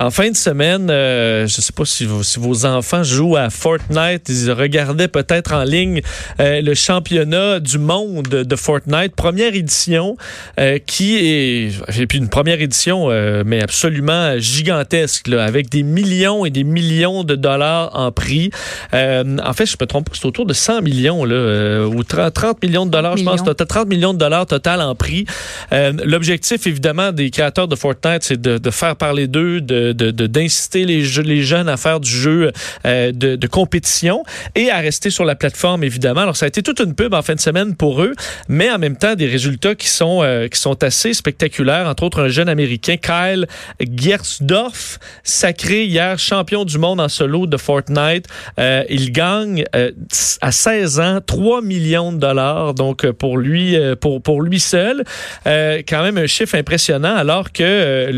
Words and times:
En 0.00 0.10
fin 0.10 0.30
de 0.30 0.36
semaine, 0.36 0.88
je 0.88 1.42
ne 1.42 1.46
sais 1.46 1.72
pas 1.72 1.84
si, 1.84 2.06
vos 2.06 2.66
enfants 2.66 3.02
jouent 3.02 3.36
à 3.36 3.50
Fortnite, 3.50 4.28
ils 4.28 4.50
regardaient 4.50 5.08
peut-être 5.08 5.52
en 5.52 5.62
ligne 5.62 6.00
le 6.38 6.74
championnat 6.74 7.60
du 7.60 7.78
monde 7.78 8.26
de 8.26 8.56
Fortnite, 8.56 9.14
première 9.14 9.54
édition, 9.54 10.16
qui 10.86 11.16
est, 11.16 11.72
et 11.98 12.06
puis 12.06 12.18
une 12.18 12.28
première 12.28 12.60
édition, 12.60 13.08
mais 13.44 13.62
absolument 13.62 14.38
gigantesque, 14.38 15.28
avec 15.28 15.68
des 15.68 15.82
millions 15.82 16.44
et 16.44 16.50
des 16.50 16.64
millions 16.64 17.22
de 17.24 17.34
dollars 17.34 17.90
en 17.94 18.10
prix. 18.10 18.50
en 18.92 19.52
fait, 19.52 19.66
je 19.66 19.76
me 19.80 19.86
trompe 19.86 20.10
pas, 20.10 20.16
c'est 20.18 20.26
autour 20.26 20.46
de 20.46 20.54
100 20.54 20.82
millions, 20.82 21.24
là, 21.24 21.86
ou 21.86 22.02
30 22.02 22.62
millions 22.62 22.86
de 22.86 22.90
dollars, 22.90 23.16
je 23.16 23.24
pense. 23.24 23.42
30 23.70 23.88
millions 23.88 24.12
de 24.12 24.18
dollars 24.18 24.46
total 24.46 24.80
en 24.80 24.94
prix. 24.94 25.26
Euh, 25.72 25.92
l'objectif, 26.04 26.66
évidemment, 26.66 27.12
des 27.12 27.30
créateurs 27.30 27.68
de 27.68 27.76
Fortnite, 27.76 28.22
c'est 28.22 28.40
de, 28.40 28.70
faire 28.70 28.96
parler 28.96 29.26
d'eux, 29.26 29.60
de, 29.60 29.89
d'inciter 29.92 30.84
les, 30.84 31.02
jeunes 31.42 31.68
à 31.68 31.76
faire 31.76 32.00
du 32.00 32.10
jeu 32.10 32.52
euh, 32.86 33.12
de, 33.12 33.46
compétition 33.46 34.24
et 34.54 34.70
à 34.70 34.78
rester 34.78 35.10
sur 35.10 35.24
la 35.24 35.34
plateforme, 35.34 35.84
évidemment. 35.84 36.20
Alors, 36.20 36.36
ça 36.36 36.46
a 36.46 36.48
été 36.48 36.62
toute 36.62 36.80
une 36.80 36.94
pub 36.94 37.14
en 37.14 37.22
fin 37.22 37.34
de 37.34 37.40
semaine 37.40 37.74
pour 37.74 38.02
eux, 38.02 38.12
mais 38.48 38.70
en 38.70 38.78
même 38.78 38.96
temps, 38.96 39.14
des 39.14 39.26
résultats 39.26 39.74
qui 39.74 39.88
sont, 39.88 40.22
euh, 40.22 40.48
qui 40.48 40.58
sont 40.58 40.82
assez 40.84 41.14
spectaculaires. 41.14 41.88
Entre 41.88 42.02
autres, 42.02 42.20
un 42.22 42.28
jeune 42.28 42.48
Américain, 42.48 42.96
Kyle 42.96 43.46
Gersdorf, 43.80 44.98
sacré 45.24 45.84
hier 45.84 46.18
champion 46.18 46.64
du 46.64 46.78
monde 46.78 47.00
en 47.00 47.08
solo 47.08 47.46
de 47.46 47.56
Fortnite. 47.56 48.26
il 48.58 49.12
gagne 49.12 49.64
à 50.40 50.52
16 50.52 51.00
ans 51.00 51.20
3 51.24 51.62
millions 51.62 52.12
de 52.12 52.18
dollars. 52.18 52.74
Donc, 52.74 53.10
pour 53.12 53.38
lui, 53.38 53.76
pour, 54.00 54.22
pour 54.22 54.42
lui 54.42 54.60
seul. 54.60 55.04
Euh, 55.46 55.82
quand 55.86 56.02
même 56.02 56.18
un 56.18 56.26
chiffre 56.26 56.54
impressionnant, 56.56 57.16
alors 57.16 57.52
que 57.52 57.62
euh, 57.62 58.10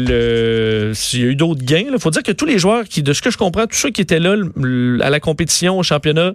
le 0.89 0.95
s'il 0.95 1.21
y 1.21 1.25
a 1.25 1.27
eu 1.27 1.37
d'autres 1.37 1.62
il 1.71 1.99
faut 1.99 2.11
dire 2.11 2.23
que 2.23 2.33
tous 2.33 2.47
les 2.47 2.59
joueurs 2.59 2.85
qui, 2.85 3.03
de 3.03 3.13
ce 3.13 3.23
que 3.23 3.31
je 3.31 3.39
comprends, 3.39 3.67
tous 3.67 3.77
ceux 3.77 3.91
qui 3.91 4.01
étaient 4.01 4.19
là 4.19 4.37
à 5.01 5.11
la 5.11 5.21
compétition, 5.21 5.79
au 5.79 5.83
championnat, 5.83 6.33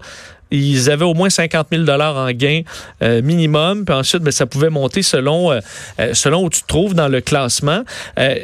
ils 0.51 0.89
avaient 0.89 1.05
au 1.05 1.13
moins 1.13 1.29
50 1.29 1.67
000 1.71 1.83
dollars 1.83 2.15
en 2.15 2.31
gain 2.31 2.61
euh, 3.01 3.21
minimum. 3.21 3.85
Puis 3.85 3.95
ensuite, 3.95 4.23
ben, 4.23 4.31
ça 4.31 4.45
pouvait 4.45 4.69
monter 4.69 5.01
selon 5.01 5.51
euh, 5.51 5.59
euh, 5.99 6.13
selon 6.13 6.43
où 6.43 6.49
tu 6.49 6.61
te 6.61 6.67
trouves 6.67 6.93
dans 6.93 7.07
le 7.07 7.21
classement. 7.21 7.83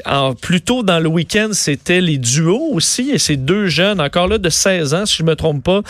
en, 0.06 0.34
plus 0.34 0.62
tôt 0.62 0.84
dans 0.84 1.00
le 1.00 1.08
week-end, 1.08 1.50
c'était 1.52 2.02
les 2.02 2.18
duos 2.18 2.70
aussi. 2.74 3.12
Et 3.12 3.18
ces 3.18 3.38
deux 3.38 3.68
jeunes, 3.68 4.02
encore 4.02 4.28
là 4.28 4.38
de 4.38 4.50
16 4.50 4.94
ans, 4.94 5.06
si 5.06 5.18
je 5.18 5.24
me 5.24 5.36
trompe 5.36 5.64
pas, 5.64 5.82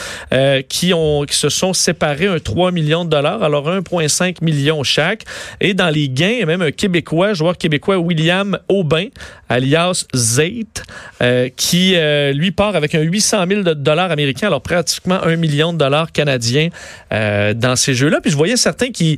qui 0.70 0.94
ont 0.94 1.24
qui 1.24 1.36
se 1.36 1.50
sont 1.50 1.74
séparés 1.74 2.28
un 2.28 2.40
3 2.40 2.72
millions 2.72 3.06
de 3.06 3.10
dollars. 3.10 3.44
Alors 3.44 3.70
1,5 3.70 4.44
million 4.44 4.84
chaque. 4.84 5.24
Et 5.62 5.74
dans 5.74 5.90
les 5.90 6.10
gains, 6.10 6.32
il 6.34 6.40
y 6.40 6.44
a 6.44 6.46
même 6.46 6.62
un 6.62 6.72
Québécois, 6.72 7.34
joueur 7.34 7.58
québécois 7.58 7.98
William 7.98 8.58
Aubin, 8.68 9.08
alias 9.50 10.06
Zate, 10.16 10.84
qui 11.56 11.96
lui 12.34 12.52
part 12.52 12.76
avec 12.76 12.96
un 12.96 13.02
800 13.02 13.46
000 13.48 13.62
dollars 13.76 14.12
américains. 14.12 14.48
Alors 14.48 14.62
pratiquement 14.62 15.24
un 15.24 15.36
million 15.36 15.74
de 15.74 15.78
dollars 15.78 16.03
canadien 16.12 16.70
euh, 17.12 17.54
dans 17.54 17.76
ces 17.76 17.94
jeux-là. 17.94 18.20
Puis 18.22 18.32
je 18.32 18.38
voyais 18.38 18.58
certains 18.58 18.90
qui 18.90 19.18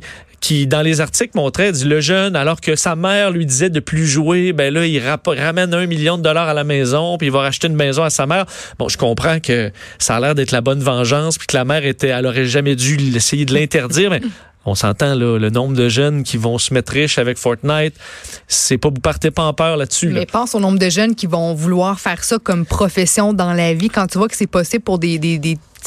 dans 0.66 0.82
les 0.82 1.00
articles, 1.00 1.32
montraient 1.34 1.72
le 1.72 2.00
jeune, 2.00 2.36
alors 2.36 2.60
que 2.60 2.76
sa 2.76 2.94
mère 2.94 3.30
lui 3.30 3.46
disait 3.46 3.70
de 3.70 3.80
plus 3.80 4.06
jouer, 4.06 4.52
ben 4.52 4.72
là, 4.72 4.86
il 4.86 5.02
ramène 5.26 5.74
un 5.74 5.86
million 5.86 6.18
de 6.18 6.22
dollars 6.22 6.48
à 6.48 6.54
la 6.54 6.64
maison, 6.64 7.18
puis 7.18 7.28
il 7.28 7.32
va 7.32 7.40
racheter 7.40 7.66
une 7.66 7.74
maison 7.74 8.02
à 8.04 8.10
sa 8.10 8.26
mère. 8.26 8.46
Bon, 8.78 8.88
je 8.88 8.96
comprends 8.96 9.40
que 9.40 9.72
ça 9.98 10.16
a 10.16 10.20
l'air 10.20 10.34
d'être 10.34 10.52
la 10.52 10.60
bonne 10.60 10.80
vengeance, 10.80 11.38
puis 11.38 11.46
que 11.46 11.56
la 11.56 11.64
mère 11.64 11.84
était, 11.84 12.08
elle 12.08 12.26
aurait 12.26 12.46
jamais 12.46 12.76
dû 12.76 12.96
essayer 13.16 13.44
de 13.44 13.54
l'interdire, 13.54 14.10
mais 14.10 14.20
on 14.64 14.74
s'entend 14.74 15.14
là, 15.14 15.38
le 15.38 15.50
nombre 15.50 15.76
de 15.76 15.88
jeunes 15.88 16.22
qui 16.22 16.36
vont 16.36 16.58
se 16.58 16.74
mettre 16.74 16.92
riches 16.92 17.18
avec 17.18 17.38
Fortnite, 17.38 17.94
c'est 18.48 18.78
pas 18.78 18.88
vous 18.88 19.00
partez 19.00 19.30
pas 19.30 19.44
en 19.44 19.52
peur 19.52 19.76
là-dessus. 19.76 20.08
Mais 20.08 20.26
pense 20.26 20.54
au 20.54 20.60
nombre 20.60 20.78
de 20.78 20.90
jeunes 20.90 21.14
qui 21.14 21.26
vont 21.26 21.54
vouloir 21.54 22.00
faire 22.00 22.24
ça 22.24 22.38
comme 22.42 22.66
profession 22.66 23.32
dans 23.32 23.52
la 23.52 23.74
vie 23.74 23.88
quand 23.88 24.08
tu 24.08 24.18
vois 24.18 24.28
que 24.28 24.36
c'est 24.36 24.48
possible 24.48 24.82
pour 24.82 24.98
des 24.98 25.18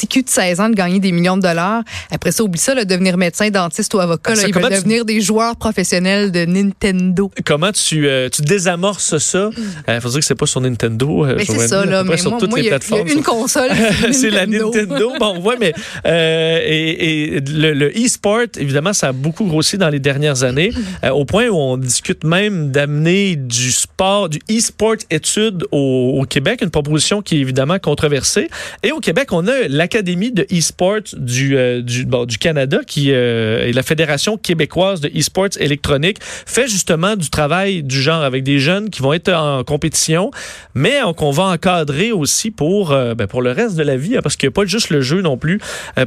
de 0.08 0.30
16 0.30 0.60
ans 0.60 0.70
de 0.70 0.76
gagner 0.76 1.00
des 1.00 1.12
millions 1.12 1.38
de 1.38 1.42
dollars. 1.42 1.84
Après 2.12 2.32
ça, 2.32 2.44
oublie 2.44 2.60
ça, 2.60 2.74
là, 2.74 2.86
devenir 2.86 3.18
médecin, 3.18 3.50
dentiste 3.50 3.94
ou 3.94 4.00
avocat. 4.00 4.36
Là, 4.36 4.44
ils 4.48 4.54
veulent 4.54 4.72
devenir 4.72 5.06
des 5.06 5.22
joueurs 5.22 5.56
professionnels 5.56 6.32
de 6.32 6.46
Nintendo. 6.46 7.32
Comment 7.46 7.72
tu, 7.72 8.08
euh, 8.08 8.30
tu 8.30 8.42
désamorces 8.42 9.18
ça? 9.18 9.50
Il 9.56 9.64
mm. 9.64 9.68
euh, 9.90 10.02
faut 10.02 10.10
dire 10.10 10.20
que 10.20 10.26
c'est 10.26 10.36
pas 10.36 10.46
sur 10.46 10.62
Nintendo. 10.62 11.26
Euh, 11.26 11.36
mais 11.38 11.46
c'est 11.46 11.68
ça, 11.68 11.86
là. 11.86 12.04
Mais 12.04 12.18
sur 12.18 12.38
toutes 12.38 12.56
les 12.56 12.70
plateformes. 12.70 13.08
Y 13.08 13.12
a 13.12 13.14
une 13.14 13.24
console. 13.24 13.72
c'est 14.12 14.30
la 14.30 14.46
Nintendo. 14.46 15.14
Bon, 15.20 15.42
ouais, 15.42 15.56
mais 15.60 15.74
et, 16.06 17.36
et, 17.36 17.40
le 17.42 17.90
e-sport, 17.90 18.46
évidemment, 18.58 18.94
ça 18.94 19.10
a 19.10 19.12
beaucoup 19.12 19.44
grossi 19.46 19.78
dans 19.78 19.90
les 19.90 20.00
dernières 20.00 20.44
années, 20.44 20.72
au 21.12 21.26
point 21.26 21.48
où 21.48 21.56
on 21.56 21.78
discute 21.78 22.24
même 22.24 22.72
d'amener 22.72 23.36
du 23.36 23.72
sport, 23.72 24.30
du 24.30 24.40
e-sport 24.50 24.96
études 25.10 25.66
au, 25.72 26.20
au, 26.22 26.26
Québec, 26.26 26.62
une 26.62 26.70
proposition 26.70 27.22
qui 27.22 27.38
est 27.38 27.40
évidemment 27.40 27.80
controversée. 27.80 28.50
Et 28.84 28.92
au 28.92 29.00
Québec, 29.00 29.32
on 29.32 29.48
a 29.48 29.68
la 29.68 29.88
l'Académie 29.90 30.32
de 30.32 30.46
e-sport 30.52 31.02
du, 31.18 31.58
euh, 31.58 31.82
du, 31.82 32.06
du, 32.06 32.38
Canada, 32.38 32.82
qui 32.86 33.12
euh, 33.12 33.68
est 33.68 33.72
la 33.72 33.82
Fédération 33.82 34.38
québécoise 34.38 35.02
de 35.02 35.10
e-sports 35.18 35.58
électronique, 35.60 36.18
fait 36.22 36.68
justement 36.68 37.16
du 37.16 37.32
travail 37.32 37.82
du 37.82 38.00
genre 38.00 38.22
avec 38.22 38.44
des 38.44 38.60
jeunes 38.60 38.92
qui 38.92 39.02
vont 39.02 39.14
être 39.14 39.34
en 39.34 39.64
compétition, 39.64 40.30
mais 40.76 41.00
qu'on 41.18 41.32
va 41.32 41.46
encadrer 41.46 42.12
aussi 42.12 42.52
pour, 42.52 42.92
euh, 42.92 43.16
ben, 43.16 43.26
pour 43.26 43.42
le 43.42 43.52
reste 43.52 43.78
de 43.78 43.82
la 43.82 43.98
vie, 43.98 44.16
hein, 44.16 44.20
parce 44.22 44.36
qu'il 44.36 44.48
n'y 44.48 44.54
a 44.54 44.58
pas 44.62 44.66
juste 44.66 44.92
le 44.92 45.02
jeu 45.02 45.22
non 45.22 45.38
plus 45.38 45.60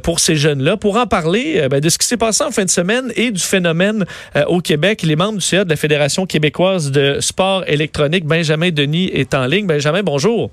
pour 0.04 0.20
ces 0.20 0.36
jeunes-là. 0.36 0.76
Pour 0.76 0.96
en 0.96 1.08
parler 1.08 1.66
ben, 1.68 1.80
de 1.80 1.88
ce 1.88 1.98
qui 1.98 2.06
s'est 2.06 2.16
passé 2.16 2.44
en 2.44 2.52
fin 2.52 2.64
de 2.64 2.70
semaine 2.70 3.10
et 3.16 3.32
du 3.32 3.42
phénomène 3.42 4.04
au 4.46 4.60
Québec, 4.60 5.02
les 5.02 5.16
membres 5.16 5.38
du 5.38 5.44
CA 5.44 5.64
de 5.64 5.70
la 5.70 5.76
Fédération 5.76 6.24
québécoise 6.24 6.92
de 6.92 7.18
sport 7.18 7.64
électronique, 7.66 8.26
Benjamin 8.26 8.70
Denis, 8.70 9.10
est 9.12 9.34
en 9.34 9.46
ligne. 9.46 9.66
Benjamin, 9.66 10.04
bonjour. 10.04 10.52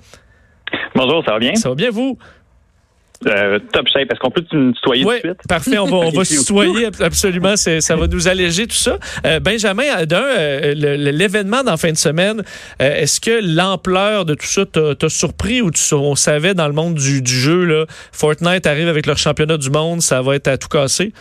Bonjour, 0.94 1.24
ça 1.24 1.32
va 1.32 1.38
bien? 1.38 1.54
Ça 1.54 1.68
va 1.68 1.74
bien, 1.76 1.90
vous? 1.90 2.18
Euh, 3.26 3.58
top 3.72 3.86
shape. 3.88 4.10
Est-ce 4.10 4.18
qu'on 4.18 4.30
peut 4.30 4.44
nous 4.52 4.72
tutoyer 4.72 5.04
tout 5.04 5.10
de 5.10 5.18
suite? 5.18 5.48
Parfait, 5.48 5.78
on 5.78 5.84
va, 5.84 5.96
on 5.96 6.10
va 6.10 6.24
se 6.24 6.38
tutoyer 6.38 6.88
absolument. 7.00 7.54
Ça 7.56 7.96
va 7.96 8.06
nous 8.06 8.28
alléger 8.28 8.66
tout 8.66 8.76
ça. 8.76 8.98
Euh, 9.26 9.40
Benjamin, 9.40 10.06
d'un, 10.06 10.22
euh, 10.22 10.74
l'événement 10.74 11.62
d'en 11.62 11.76
fin 11.76 11.92
de 11.92 11.98
semaine, 11.98 12.42
est-ce 12.78 13.20
que 13.20 13.40
l'ampleur 13.42 14.24
de 14.24 14.34
tout 14.34 14.46
ça 14.46 14.64
t'a 14.64 15.08
surpris 15.08 15.60
ou 15.60 15.70
tu, 15.70 15.82
on 15.94 16.14
savait 16.14 16.54
dans 16.54 16.66
le 16.66 16.72
monde 16.72 16.94
du, 16.94 17.20
du 17.20 17.32
jeu, 17.32 17.64
là, 17.64 17.84
Fortnite 18.12 18.66
arrive 18.66 18.88
avec 18.88 19.06
leur 19.06 19.18
championnat 19.18 19.58
du 19.58 19.70
monde, 19.70 20.00
ça 20.00 20.22
va 20.22 20.36
être 20.36 20.48
à 20.48 20.56
tout 20.56 20.68
casser? 20.68 21.12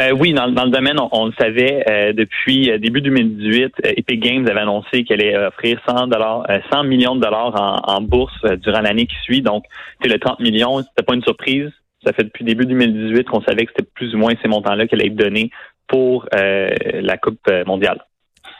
Euh, 0.00 0.12
oui, 0.12 0.32
dans, 0.32 0.46
le 0.46 0.70
domaine, 0.70 0.96
on, 1.12 1.26
le 1.26 1.32
savait 1.38 1.84
euh, 1.88 2.12
depuis 2.14 2.70
euh, 2.70 2.78
début 2.78 3.02
2018. 3.02 3.74
Epic 3.84 4.20
Games 4.20 4.46
avait 4.48 4.60
annoncé 4.60 5.04
qu'elle 5.04 5.20
allait 5.20 5.36
offrir 5.36 5.78
100 5.86 6.06
dollars, 6.06 6.46
100 6.72 6.84
millions 6.84 7.14
de 7.14 7.20
dollars 7.20 7.82
en, 7.86 8.00
bourse 8.00 8.42
durant 8.62 8.80
l'année 8.80 9.06
qui 9.06 9.16
suit. 9.22 9.42
Donc, 9.42 9.64
c'est 10.00 10.08
le 10.08 10.18
30 10.18 10.40
millions. 10.40 10.78
C'était 10.78 11.02
pas 11.06 11.14
une 11.14 11.22
surprise. 11.22 11.70
Ça 12.04 12.12
fait 12.12 12.24
depuis 12.24 12.44
début 12.44 12.64
2018 12.64 13.24
qu'on 13.24 13.42
savait 13.42 13.66
que 13.66 13.72
c'était 13.76 13.88
plus 13.94 14.14
ou 14.14 14.18
moins 14.18 14.32
ces 14.40 14.48
montants-là 14.48 14.86
qu'elle 14.86 15.00
allait 15.00 15.10
donnés 15.10 15.50
pour 15.86 16.26
la 16.32 17.16
Coupe 17.18 17.48
mondiale. 17.66 18.02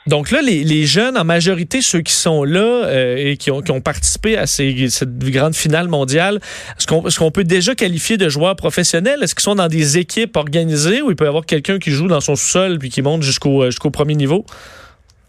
Donc 0.07 0.33
là, 0.33 0.41
les, 0.43 0.85
jeunes, 0.85 1.17
en 1.17 1.25
majorité, 1.25 1.81
ceux 1.81 2.01
qui 2.01 2.13
sont 2.13 2.43
là 2.43 2.61
euh, 2.61 3.17
et 3.17 3.37
qui 3.37 3.51
ont, 3.51 3.63
participé 3.81 4.37
à 4.37 4.47
ces, 4.47 4.89
cette 4.89 5.17
grande 5.19 5.55
finale 5.55 5.89
mondiale, 5.89 6.39
est-ce 6.77 7.19
qu'on 7.19 7.31
peut 7.31 7.45
déjà 7.45 7.75
qualifier 7.75 8.17
de 8.17 8.29
joueurs 8.29 8.57
professionnels? 8.57 9.23
Est-ce 9.23 9.35
qu'ils 9.35 9.43
sont 9.43 9.55
dans 9.55 9.69
des 9.69 9.99
équipes 9.99 10.37
organisées 10.37 11.03
ou 11.03 11.11
il 11.11 11.17
peut 11.17 11.25
y 11.25 11.29
avoir 11.29 11.47
quelqu'un 11.47 11.79
qui 11.79 11.91
joue 11.91 12.09
dans 12.09 12.21
son 12.21 12.35
sous-sol 12.35 12.79
puis 12.79 12.91
qui 12.91 13.03
monte 13.03 13.23
jusqu'au 13.23 13.67
jusqu'au 13.67 13.91
premier 13.91 14.15
niveau? 14.15 14.45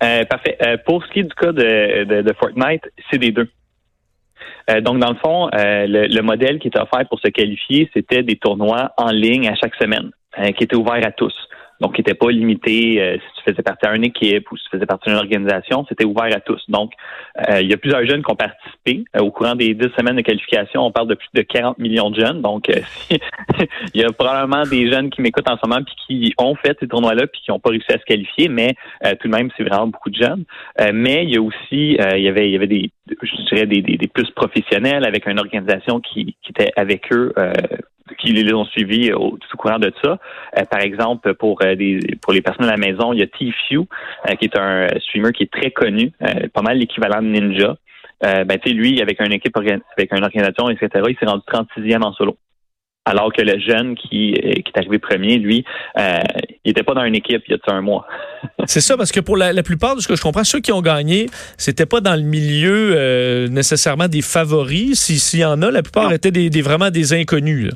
Euh, 0.03 0.25
parfait. 0.25 0.57
Euh, 0.65 0.77
pour 0.85 1.03
ce 1.05 1.11
qui 1.11 1.19
est 1.19 1.23
du 1.23 1.35
cas 1.35 1.51
de, 1.51 2.33
Fortnite, 2.39 2.81
c'est 3.11 3.19
des 3.19 3.31
deux. 3.31 3.49
donc, 4.81 4.99
dans 4.99 5.11
le 5.11 5.17
fond, 5.23 5.49
le, 5.53 6.07
le, 6.07 6.21
modèle 6.23 6.57
qui 6.57 6.69
était 6.69 6.79
offert 6.79 7.07
pour 7.09 7.19
se 7.19 7.27
qualifier, 7.27 7.89
c'était 7.93 8.23
des 8.23 8.37
tournois 8.37 8.91
en 8.97 9.11
ligne 9.11 9.47
à 9.47 9.55
chaque 9.55 9.75
semaine, 9.75 10.09
qui 10.57 10.63
étaient 10.63 10.75
ouverts 10.75 11.05
à 11.05 11.11
tous. 11.11 11.33
Donc, 11.83 11.97
il 11.97 11.99
n'était 11.99 12.13
pas 12.13 12.31
limité 12.31 13.01
euh, 13.01 13.17
si 13.17 13.43
tu 13.43 13.51
faisais 13.51 13.61
partie 13.61 13.85
d'une 13.91 14.05
équipe 14.05 14.49
ou 14.49 14.55
si 14.55 14.63
tu 14.63 14.69
faisais 14.69 14.85
partie 14.85 15.09
d'une 15.09 15.17
organisation, 15.17 15.85
c'était 15.89 16.05
ouvert 16.05 16.33
à 16.33 16.39
tous. 16.39 16.63
Donc, 16.69 16.93
euh, 17.49 17.59
il 17.59 17.69
y 17.69 17.73
a 17.73 17.77
plusieurs 17.77 18.05
jeunes 18.05 18.23
qui 18.23 18.31
ont 18.31 18.37
participé. 18.37 19.03
Euh, 19.17 19.19
au 19.19 19.31
courant 19.31 19.53
des 19.53 19.73
dix 19.73 19.89
semaines 19.97 20.15
de 20.15 20.21
qualification, 20.21 20.85
on 20.85 20.93
parle 20.93 21.09
de 21.09 21.15
plus 21.15 21.27
de 21.33 21.41
40 21.41 21.79
millions 21.79 22.09
de 22.09 22.21
jeunes. 22.21 22.41
Donc, 22.41 22.69
il 23.09 24.01
y 24.01 24.03
a 24.05 24.13
probablement 24.13 24.63
des 24.63 24.89
jeunes 24.89 25.09
qui 25.09 25.21
m'écoutent 25.21 25.49
en 25.49 25.57
ce 25.57 25.67
moment 25.67 25.83
puis 25.83 25.95
qui 26.07 26.33
ont 26.37 26.55
fait 26.55 26.77
ces 26.79 26.87
tournois-là 26.87 27.27
puis 27.27 27.41
qui 27.43 27.51
n'ont 27.51 27.59
pas 27.59 27.71
réussi 27.71 27.91
à 27.91 27.99
se 27.99 28.05
qualifier, 28.05 28.47
mais 28.47 28.75
tout 29.19 29.27
de 29.27 29.35
même, 29.35 29.49
c'est 29.57 29.63
vraiment 29.63 29.87
beaucoup 29.87 30.09
de 30.09 30.15
jeunes. 30.15 30.45
mais 30.93 31.25
il 31.25 31.31
y 31.31 31.37
a 31.37 31.41
aussi, 31.41 31.97
il 31.99 32.21
y 32.21 32.29
avait, 32.29 32.47
il 32.47 32.53
y 32.53 32.55
avait 32.55 32.67
des, 32.67 32.91
je 33.21 33.53
dirais, 33.53 33.65
des, 33.65 33.81
des, 33.81 34.07
plus 34.07 34.31
professionnels 34.31 35.03
avec 35.03 35.27
une 35.27 35.39
organisation 35.39 35.99
qui, 35.99 36.37
qui 36.43 36.51
était 36.51 36.71
avec 36.77 37.11
eux 37.11 37.33
qui 38.19 38.33
les 38.33 38.53
ont 38.53 38.65
suivis 38.65 39.11
au, 39.13 39.37
au 39.37 39.57
courant 39.57 39.79
de 39.79 39.91
ça. 40.03 40.19
Euh, 40.57 40.65
par 40.65 40.81
exemple, 40.81 41.33
pour 41.35 41.61
euh, 41.63 41.75
des, 41.75 41.99
pour 42.21 42.33
les 42.33 42.41
personnes 42.41 42.65
à 42.65 42.71
la 42.71 42.77
maison, 42.77 43.13
il 43.13 43.19
y 43.19 43.23
a 43.23 43.27
T-Few, 43.27 43.87
euh, 44.29 44.35
qui 44.35 44.45
est 44.45 44.57
un 44.57 44.87
streamer 44.99 45.31
qui 45.31 45.43
est 45.43 45.51
très 45.51 45.71
connu, 45.71 46.11
pas 46.53 46.61
mal 46.61 46.77
l'équivalent 46.77 47.21
de 47.21 47.27
Ninja. 47.27 47.75
ben, 48.21 48.47
tu 48.59 48.69
sais, 48.69 48.75
lui, 48.75 49.01
avec 49.01 49.19
une 49.21 49.33
équipe, 49.33 49.55
avec 49.57 50.11
une 50.11 50.23
organisation, 50.23 50.69
etc., 50.69 51.05
il 51.09 51.17
s'est 51.17 51.25
rendu 51.25 51.43
36e 51.47 52.03
en 52.03 52.13
solo. 52.13 52.37
Alors 53.05 53.33
que 53.33 53.41
le 53.41 53.59
jeune 53.59 53.95
qui, 53.95 54.33
euh, 54.33 54.53
qui 54.53 54.71
est 54.73 54.77
arrivé 54.77 54.97
premier, 54.97 55.37
lui, 55.37 55.65
euh, 55.99 56.19
il 56.63 56.69
n'était 56.69 56.83
pas 56.83 56.93
dans 56.93 57.03
une 57.03 57.15
équipe 57.15 57.43
il 57.47 57.51
y 57.51 57.71
a 57.71 57.73
un 57.73 57.81
mois. 57.81 58.07
c'est 58.65 58.79
ça, 58.79 58.95
parce 58.95 59.11
que 59.11 59.19
pour 59.19 59.35
la, 59.35 59.61
plupart 59.61 59.97
de 59.97 60.01
ce 60.01 60.07
que 60.07 60.15
je 60.15 60.21
comprends, 60.21 60.45
ceux 60.45 60.61
qui 60.61 60.71
ont 60.71 60.81
gagné, 60.81 61.25
c'était 61.57 61.85
pas 61.85 61.99
dans 61.99 62.15
le 62.15 62.21
milieu 62.21 62.93
euh, 62.95 63.47
nécessairement 63.49 64.07
des 64.07 64.21
favoris. 64.21 64.99
S'il 64.99 65.39
y 65.41 65.45
en 65.45 65.61
a, 65.61 65.69
la 65.69 65.81
plupart 65.81 66.13
étaient 66.13 66.31
des, 66.31 66.61
vraiment 66.61 66.91
des 66.91 67.13
inconnus. 67.13 67.71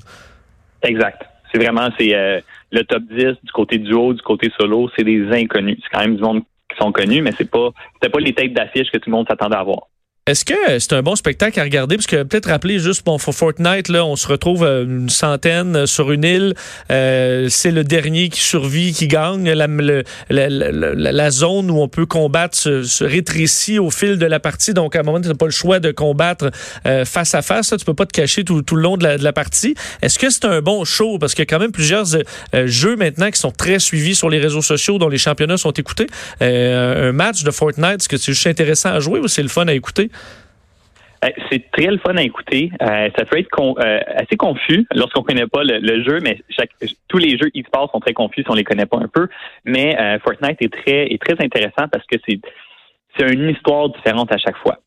Exact. 0.84 1.22
C'est 1.52 1.58
vraiment 1.62 1.90
c'est 1.98 2.44
le 2.72 2.84
top 2.84 3.04
10 3.10 3.26
du 3.44 3.52
côté 3.54 3.80
duo, 3.80 4.14
du 4.14 4.22
côté 4.22 4.52
solo, 4.58 4.90
c'est 4.96 5.04
des 5.04 5.28
inconnus. 5.32 5.78
C'est 5.84 5.90
quand 5.90 6.02
même 6.02 6.16
du 6.16 6.22
monde 6.22 6.42
qui 6.70 6.78
sont 6.78 6.92
connus, 6.92 7.22
mais 7.22 7.32
c'est 7.38 7.50
pas 7.50 7.72
c'était 7.96 8.12
pas 8.12 8.20
les 8.20 8.34
têtes 8.34 8.54
d'affiche 8.54 8.92
que 8.92 8.98
tout 8.98 9.10
le 9.10 9.16
monde 9.16 9.28
s'attendait 9.30 9.56
à 9.56 9.64
voir. 9.64 9.88
Est-ce 10.28 10.44
que 10.44 10.80
c'est 10.80 10.92
un 10.92 11.02
bon 11.02 11.16
spectacle 11.16 11.58
à 11.58 11.64
regarder? 11.64 11.96
Parce 11.96 12.06
que 12.06 12.22
peut-être 12.24 12.50
rappeler 12.50 12.80
juste, 12.80 13.06
bon, 13.06 13.18
Fortnite, 13.18 13.88
là, 13.88 14.04
on 14.04 14.18
se 14.18 14.28
retrouve 14.28 14.66
euh, 14.66 14.84
une 14.84 15.10
centaine 15.10 15.88
sur 15.88 16.12
une 16.12 16.26
île. 16.26 16.54
Euh, 16.92 17.48
c'est 17.50 17.72
le 17.72 17.86
dernier 17.86 18.28
qui 18.28 18.42
survit, 18.42 18.92
qui 18.92 19.08
gagne. 19.08 19.50
La, 19.50 19.68
la, 20.30 21.32
zone 21.32 21.72
où 21.72 21.80
on 21.80 21.88
peut 21.88 22.06
combattre 22.06 22.58
se, 22.58 23.04
rétrécit 23.06 23.80
au 23.80 23.90
fil 23.90 24.18
de 24.18 24.26
la 24.26 24.42
partie. 24.42 24.74
Donc, 24.74 24.98
à 24.98 25.00
un 25.00 25.04
moment, 25.04 25.22
tu 25.22 25.30
n'as 25.30 25.34
pas 25.34 25.46
le 25.46 25.52
choix 25.52 25.80
de 25.80 25.92
combattre 25.92 26.52
euh, 26.86 27.06
face 27.06 27.34
à 27.34 27.42
face. 27.42 27.74
Tu 27.78 27.86
peux 27.86 27.94
pas 27.94 28.06
te 28.06 28.12
cacher 28.12 28.44
tout, 28.44 28.62
le 28.74 28.82
long 28.82 28.98
de 28.98 29.08
la, 29.08 29.32
partie. 29.32 29.76
Est-ce 30.02 30.20
que 30.20 30.30
c'est 30.30 30.44
un 30.44 30.62
bon 30.62 30.84
show? 30.84 31.20
Parce 31.20 31.36
qu'il 31.36 31.44
y 31.44 31.48
a 31.48 31.50
quand 31.50 31.60
même 31.60 31.72
plusieurs 31.72 32.06
jeux 32.66 32.98
maintenant 32.98 33.32
qui 33.32 33.40
sont 33.40 33.52
très 33.52 33.80
suivis 33.80 34.16
sur 34.16 34.30
les 34.30 34.40
réseaux 34.40 34.62
sociaux, 34.62 34.98
dont 34.98 35.08
les 35.08 35.18
championnats 35.18 35.56
sont 35.56 35.72
écoutés. 35.72 36.08
un 36.42 37.14
match 37.14 37.44
de 37.44 37.52
Fortnite, 37.52 38.02
est-ce 38.02 38.10
que 38.10 38.18
c'est 38.18 38.34
juste 38.34 38.48
intéressant 38.48 38.90
à 38.90 39.00
jouer 39.00 39.22
ou 39.22 39.30
c'est 39.30 39.42
le 39.42 39.48
fun 39.48 39.68
à 39.68 39.74
écouter? 39.74 40.12
Euh, 41.26 41.30
c'est 41.52 41.72
très 41.72 41.88
le 41.88 41.98
fun 41.98 42.16
à 42.16 42.22
écouter. 42.22 42.72
Euh, 42.82 43.10
ça 43.18 43.26
peut 43.26 43.40
être 43.40 43.50
euh, 43.60 44.00
assez 44.16 44.38
confus 44.38 44.86
lorsqu'on 44.94 45.24
connaît 45.24 45.48
pas 45.48 45.64
le, 45.64 46.04
jeu, 46.04 46.20
mais 46.22 46.40
tous 47.08 47.18
les 47.18 47.38
jeux 47.38 47.50
e-sport 47.56 47.90
sont 47.92 48.00
très 48.00 48.14
confus 48.14 48.44
si 48.44 48.52
on 48.52 48.54
les 48.54 48.64
connaît 48.64 48.86
pas 48.86 48.98
un 48.98 49.08
peu. 49.08 49.28
Mais 49.66 49.98
Fortnite 50.24 50.62
est 50.62 50.74
très 50.74 51.08
est 51.08 51.22
très 51.22 51.44
intéressant 51.44 51.88
parce 51.92 52.06
que 52.06 52.18
c'est 52.28 52.40
c'est 53.18 53.34
une 53.34 53.50
histoire 53.50 53.90
différente 53.90 54.32
à 54.32 54.38
chaque 54.38 54.58
fois. 54.58 54.78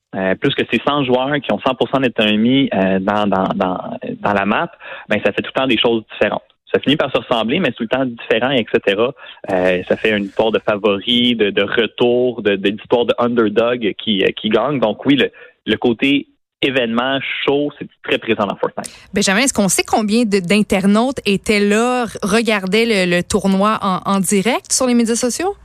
plus 0.41 0.55
que 0.55 0.63
c'est 0.71 0.81
100 0.87 1.05
joueurs 1.05 1.33
qui 1.43 1.53
ont 1.53 1.59
100% 1.59 2.03
d'autonomie 2.03 2.69
dans, 3.01 3.27
dans, 3.27 3.49
dans, 3.57 3.99
dans 4.21 4.33
la 4.33 4.47
map, 4.47 4.71
ben 5.09 5.21
ça 5.25 5.33
fait 5.33 5.43
tout 5.43 5.51
le 5.55 5.61
temps 5.61 5.67
des 5.67 5.79
choses 5.79 6.05
différentes 6.13 6.45
ça 6.73 6.79
finit 6.81 6.97
par 6.97 7.11
se 7.13 7.19
ressembler, 7.19 7.61
mais 7.61 7.73
tout 7.73 7.83
le 7.83 7.89
temps 7.89 8.05
différent, 8.05 8.51
etc. 8.51 9.03
ça 9.49 9.97
fait 9.97 10.17
une 10.17 10.25
histoire 10.25 10.53
de 10.53 10.59
favoris, 10.59 11.37
de, 11.37 11.51
de 11.51 11.63
retour, 11.63 12.43
de, 12.43 12.57
d'histoire 12.57 13.07
de, 13.07 13.15
underdog 13.19 13.95
qui, 14.03 14.25
qui 14.41 14.49
gagne. 14.49 14.79
Donc 14.79 15.05
oui, 15.05 15.17
le, 15.17 15.31
le 15.67 15.77
côté 15.77 16.27
événement 16.63 17.19
chaud, 17.45 17.71
c'est 17.79 17.89
très 18.03 18.19
présent 18.19 18.47
dans 18.47 18.57
Fortnite. 18.57 18.91
Benjamin, 19.15 19.41
est-ce 19.41 19.55
qu'on 19.55 19.69
sait 19.69 19.85
combien 19.85 20.25
d'internautes 20.25 21.21
étaient 21.25 21.61
là, 21.61 22.07
regardaient 22.23 23.07
le, 23.07 23.23
tournoi 23.23 23.79
en, 23.83 24.21
direct 24.21 24.73
sur 24.73 24.87
les 24.87 24.95
médias 24.95 25.15
sociaux? 25.15 25.57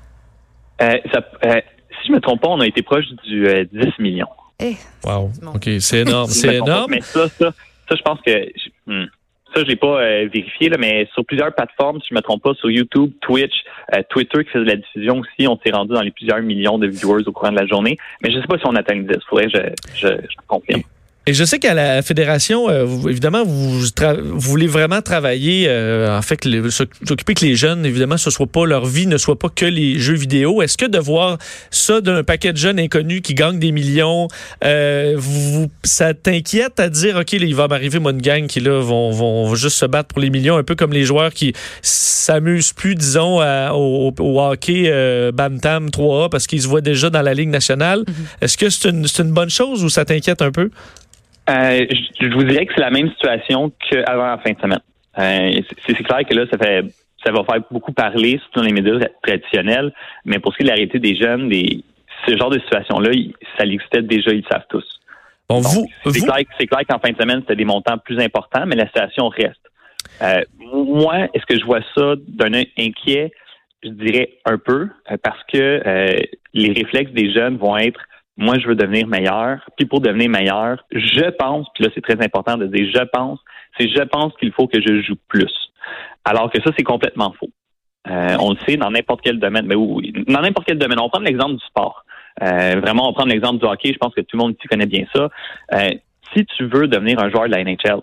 Euh, 0.81 0.98
euh, 1.46 1.62
si 2.02 2.07
je 2.07 2.12
me 2.12 2.19
trompe 2.19 2.42
pas, 2.42 2.50
on 2.50 2.60
a 2.62 2.68
été 2.68 2.81
proche 2.81 3.06
du 3.25 3.42
10 3.42 3.48
euh, 3.48 3.66
millions. 4.00 4.28
Eh, 4.60 4.75
wow. 5.04 5.31
OK, 5.54 5.69
c'est 5.80 6.00
énorme. 6.00 6.30
c'est 6.30 6.56
énorme. 6.56 6.92
mais 6.92 7.02
ça, 7.02 7.28
ça, 7.28 7.52
ça, 7.90 7.96
je 7.96 8.02
pense 8.02 8.19
que... 8.22 8.52
Hmm, 8.88 9.06
ça, 9.56 9.63
je 9.68 9.75
pas 9.75 10.02
euh, 10.02 10.28
vérifié, 10.31 10.69
là, 10.69 10.78
mais 10.78 11.07
sur 11.13 11.25
plusieurs 11.25 11.54
plateformes, 11.54 12.00
si 12.02 12.07
je 12.10 12.16
me 12.16 12.22
trompe 12.22 12.44
pas, 12.44 12.54
sur 12.56 12.69
YouTube, 12.69 13.12
Twitch, 13.22 13.54
euh, 13.96 14.02
Twitter 14.10 14.44
qui 14.44 14.52
faisait 14.52 14.66
la 14.66 14.75
diffusion 14.75 15.19
aussi, 15.19 15.48
on 15.48 15.57
s'est 15.63 15.72
rendu 15.72 15.94
dans 15.94 16.02
les 16.02 16.12
plusieurs 16.12 16.42
millions 16.42 16.78
de 16.78 16.88
viewers 16.88 17.28
au 17.28 17.31
courant 17.31 17.52
de 17.52 17.60
la 17.60 17.66
journée. 17.66 17.98
Mais 18.22 18.31
je 18.31 18.40
sais 18.40 18.48
pas 18.48 18.57
si 18.57 18.66
on 18.66 18.75
atteint 18.75 18.96
le 18.96 19.04
10. 19.04 19.18
Faudrait 19.30 19.50
je, 19.50 19.60
je, 19.96 20.07
je 20.07 20.36
confirme. 20.48 20.81
Et 21.27 21.33
je 21.33 21.44
sais 21.44 21.57
qu'à 21.57 21.74
la 21.74 22.04
fédération, 22.04 22.69
euh, 22.69 22.86
évidemment, 23.10 23.44
vous, 23.44 23.81
voulez 24.36 24.68
vraiment 24.68 25.01
travailler, 25.01 25.66
euh, 25.68 26.16
en 26.16 26.22
fait, 26.22 26.48
s'occuper 26.69 27.33
que 27.33 27.44
les 27.44 27.56
jeunes, 27.56 27.83
évidemment, 27.83 28.18
ce 28.18 28.30
soit 28.30 28.45
pas 28.45 28.68
leur 28.68 28.86
vie, 28.86 29.07
ne 29.07 29.18
soit 29.18 29.39
pas 29.39 29.50
que 29.50 29.66
les 29.66 29.98
jeux 29.98 30.13
vidéo. 30.13 30.62
Est-ce 30.62 30.77
que 30.77 30.86
de 30.86 31.00
voir 31.00 31.39
ça 31.72 32.00
d'un 32.00 32.24
paquet 32.24 32.54
de 32.54 32.57
jeunes 32.57 32.80
inconnus 32.80 33.22
qui 33.24 33.33
gagnent 33.33 33.57
des 33.57 33.72
millions, 33.72 34.27
euh, 34.63 35.16
vous, 35.18 35.72
ça 35.83 36.13
t'inquiète 36.13 36.80
à 36.80 36.89
dire, 36.89 37.16
ok, 37.16 37.33
il 37.33 37.56
va 37.56 37.68
m'arriver 37.68 37.98
moi 37.98 38.12
une 38.12 38.21
gang 38.21 38.45
qui 38.45 38.60
là 38.60 38.80
vont, 38.80 39.10
vont 39.10 39.56
juste 39.56 39.78
se 39.78 39.86
battre 39.88 40.10
pour 40.10 40.21
les 40.21 40.30
millions, 40.30 40.57
un 40.57 40.63
peu 40.63 40.75
comme 40.75 40.94
les 40.94 41.06
joueurs 41.06 41.33
qui 41.33 41.54
s'amusent 41.81 42.74
plus, 42.74 42.94
disons, 42.94 43.39
au, 43.74 44.13
hockey 44.19 44.92
bantam 45.33 45.88
3A 45.88 46.30
parce 46.30 46.45
qu'ils 46.45 46.62
se 46.62 46.68
voient 46.68 46.81
déjà 46.81 47.10
dans 47.10 47.24
la 47.24 47.33
ligue 47.33 47.50
nationale. 47.50 48.01
Mm-hmm. 48.01 48.44
Est-ce 48.44 48.57
que 48.57 48.69
c'est 48.69 48.89
une, 48.89 49.07
une 49.18 49.31
bonne 49.31 49.50
chose 49.50 49.83
ou 49.83 49.89
ça 49.89 50.06
t'inquiète 50.06 50.44
un 50.44 50.51
peu? 50.51 50.69
Euh, 51.50 51.86
je, 52.19 52.33
vous 52.33 52.44
dirais 52.44 52.65
que 52.65 52.74
c'est 52.75 52.81
la 52.81 52.89
même 52.89 53.09
situation 53.12 53.71
qu'avant 53.89 54.25
la 54.25 54.38
fin 54.39 54.51
de 54.51 54.59
semaine. 54.59 54.80
Euh, 55.19 55.62
c'est 55.86 56.03
clair 56.03 56.25
que 56.27 56.33
là, 56.33 56.45
ça 56.51 56.57
fait 56.57 56.86
ça 57.24 57.31
va 57.31 57.44
faire 57.44 57.62
beaucoup 57.71 57.92
parler, 57.92 58.39
surtout 58.39 58.59
dans 58.59 58.65
les 58.65 58.71
médias 58.71 59.00
traditionnels, 59.24 59.92
mais 60.25 60.38
pour 60.38 60.53
ce 60.53 60.57
qui 60.57 60.63
est 60.63 60.65
de 60.65 60.69
l'arrêté 60.69 61.00
des 61.00 61.15
jeunes, 61.15 61.50
des, 61.50 61.83
ce 62.27 62.38
genre 62.38 62.51
de 62.51 62.59
situation-là, 62.59 63.09
ça 63.57 63.65
existait 63.65 64.03
déjà, 64.03 64.30
ils 64.31 64.44
le 64.44 64.44
savent 64.44 64.65
tous. 64.69 64.86
Bon, 65.50 65.59
vous, 65.59 65.88
c'est 66.12 66.68
clair, 66.68 66.81
qu'en 66.88 67.00
fin 67.00 67.12
de 67.12 67.18
semaine, 67.18 67.39
c'était 67.42 67.56
des 67.56 67.65
montants 67.65 67.97
plus 67.97 68.19
importants, 68.19 68.65
mais 68.68 68.75
la 68.75 68.86
situation 68.86 69.27
reste. 69.30 69.59
Euh, 70.21 70.42
moi, 70.59 71.27
est-ce 71.33 71.47
que 71.47 71.57
je 71.59 71.65
vois 71.65 71.81
ça 71.95 72.13
d'un 72.27 72.53
œil 72.53 72.69
inquiet? 72.77 73.31
Je 73.81 73.89
dirais 73.89 74.30
un 74.45 74.59
peu, 74.59 74.89
parce 75.24 75.44
que 75.51 75.81
les 76.53 76.74
réflexes 76.74 77.12
des 77.12 77.33
jeunes 77.33 77.57
vont 77.57 77.75
être 77.77 78.00
moi, 78.37 78.59
je 78.59 78.67
veux 78.67 78.75
devenir 78.75 79.07
meilleur. 79.07 79.59
Puis 79.77 79.85
pour 79.85 80.01
devenir 80.01 80.29
meilleur, 80.29 80.83
je 80.91 81.29
pense, 81.37 81.67
puis 81.73 81.83
là, 81.83 81.89
c'est 81.93 82.01
très 82.01 82.21
important 82.23 82.57
de 82.57 82.67
dire 82.67 82.89
je 82.93 83.03
pense, 83.05 83.39
c'est 83.77 83.89
je 83.89 84.03
pense 84.03 84.33
qu'il 84.37 84.51
faut 84.51 84.67
que 84.67 84.81
je 84.81 85.01
joue 85.01 85.15
plus. 85.27 85.53
Alors 86.23 86.51
que 86.51 86.61
ça, 86.61 86.71
c'est 86.77 86.83
complètement 86.83 87.33
faux. 87.39 87.49
Euh, 88.07 88.37
on 88.39 88.51
le 88.51 88.57
sait 88.67 88.77
dans 88.77 88.91
n'importe 88.91 89.21
quel 89.23 89.39
domaine. 89.39 89.65
Mais 89.65 89.75
oui, 89.75 90.13
dans 90.27 90.41
n'importe 90.41 90.67
quel 90.67 90.77
domaine. 90.77 90.99
On 90.99 91.09
prend 91.09 91.19
l'exemple 91.19 91.55
du 91.55 91.65
sport. 91.65 92.05
Euh, 92.41 92.79
vraiment, 92.81 93.09
on 93.09 93.13
prend 93.13 93.25
l'exemple 93.25 93.59
du 93.59 93.65
hockey. 93.65 93.93
Je 93.93 93.97
pense 93.97 94.13
que 94.13 94.21
tout 94.21 94.37
le 94.37 94.43
monde 94.43 94.55
ici 94.57 94.67
connaît 94.67 94.85
bien 94.85 95.05
ça. 95.13 95.29
Euh, 95.73 95.91
si 96.33 96.45
tu 96.45 96.65
veux 96.65 96.87
devenir 96.87 97.19
un 97.19 97.29
joueur 97.29 97.45
de 97.45 97.51
la 97.51 97.63
NHL, 97.63 98.01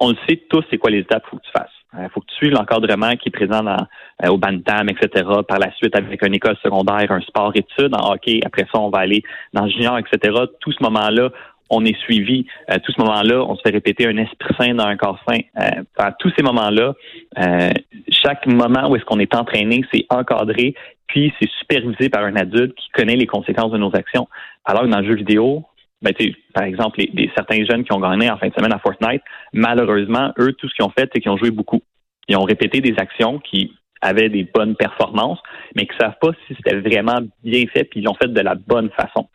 on 0.00 0.10
le 0.10 0.16
sait 0.28 0.42
tous, 0.50 0.64
c'est 0.70 0.78
quoi 0.78 0.90
les 0.90 0.98
étapes 0.98 1.22
qu'il 1.22 1.30
faut 1.30 1.36
que 1.36 1.44
tu 1.44 1.52
fasses. 1.52 1.68
Il 1.98 2.08
faut 2.10 2.20
que 2.20 2.26
tu 2.26 2.36
suives 2.36 2.52
l'encadrement 2.52 3.14
qui 3.16 3.28
est 3.28 3.32
présent 3.32 3.62
dans, 3.62 3.86
au 4.28 4.38
Bantam, 4.38 4.88
etc. 4.88 5.24
Par 5.46 5.58
la 5.58 5.72
suite, 5.72 5.96
avec 5.96 6.24
une 6.26 6.34
école 6.34 6.56
secondaire, 6.62 7.10
un 7.10 7.20
sport-études 7.20 7.94
en 7.94 8.12
hockey. 8.12 8.40
Après 8.44 8.66
ça, 8.72 8.80
on 8.80 8.90
va 8.90 8.98
aller 8.98 9.22
dans 9.52 9.68
junior, 9.68 9.98
etc. 9.98 10.36
Tout 10.60 10.72
ce 10.72 10.82
moment-là, 10.82 11.30
on 11.70 11.84
est 11.84 11.98
suivi. 12.00 12.46
À 12.68 12.78
tout 12.78 12.92
ce 12.92 13.00
moment-là, 13.00 13.44
on 13.44 13.56
se 13.56 13.62
fait 13.62 13.72
répéter 13.72 14.06
un 14.06 14.16
esprit 14.16 14.54
sain 14.58 14.74
dans 14.74 14.86
un 14.86 14.96
corps 14.96 15.18
sain. 15.28 15.38
Euh, 15.60 15.82
à 15.96 16.12
tous 16.12 16.32
ces 16.36 16.42
moments-là, 16.42 16.94
euh, 17.38 17.70
chaque 18.10 18.46
moment 18.46 18.88
où 18.88 18.96
est-ce 18.96 19.04
qu'on 19.04 19.18
est 19.18 19.34
entraîné, 19.34 19.84
c'est 19.92 20.06
encadré, 20.10 20.74
puis 21.06 21.32
c'est 21.40 21.50
supervisé 21.58 22.08
par 22.08 22.24
un 22.24 22.36
adulte 22.36 22.74
qui 22.74 22.90
connaît 22.90 23.16
les 23.16 23.26
conséquences 23.26 23.72
de 23.72 23.78
nos 23.78 23.94
actions. 23.94 24.28
Alors 24.64 24.82
que 24.82 24.88
dans 24.88 25.00
le 25.00 25.06
jeu 25.06 25.14
vidéo, 25.14 25.64
ben, 26.04 26.12
par 26.52 26.64
exemple, 26.64 27.00
les, 27.00 27.30
certains 27.34 27.64
jeunes 27.64 27.82
qui 27.82 27.92
ont 27.92 27.98
gagné 27.98 28.30
en 28.30 28.36
fin 28.36 28.48
de 28.48 28.54
semaine 28.54 28.74
à 28.74 28.78
Fortnite, 28.78 29.22
malheureusement, 29.54 30.32
eux, 30.38 30.52
tout 30.52 30.68
ce 30.68 30.74
qu'ils 30.74 30.84
ont 30.84 30.92
fait, 30.96 31.10
c'est 31.12 31.20
qu'ils 31.20 31.30
ont 31.30 31.38
joué 31.38 31.50
beaucoup. 31.50 31.82
Ils 32.28 32.36
ont 32.36 32.44
répété 32.44 32.82
des 32.82 32.94
actions 32.98 33.38
qui 33.38 33.72
avaient 34.02 34.28
des 34.28 34.44
bonnes 34.44 34.76
performances, 34.76 35.38
mais 35.74 35.86
qui 35.86 35.94
ne 35.94 36.00
savent 36.00 36.18
pas 36.20 36.32
si 36.46 36.54
c'était 36.54 36.76
vraiment 36.76 37.20
bien 37.42 37.64
fait, 37.72 37.84
puis 37.84 38.00
ils 38.00 38.04
l'ont 38.04 38.14
fait 38.14 38.28
de 38.28 38.40
la 38.40 38.54
bonne 38.54 38.90
façon. 38.90 39.28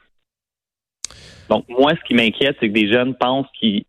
Donc, 1.49 1.65
moi, 1.67 1.93
ce 1.95 2.07
qui 2.07 2.13
m'inquiète, 2.13 2.57
c'est 2.59 2.67
que 2.67 2.73
des 2.73 2.91
jeunes 2.91 3.15
pensent 3.15 3.47
qu'ils, 3.59 3.85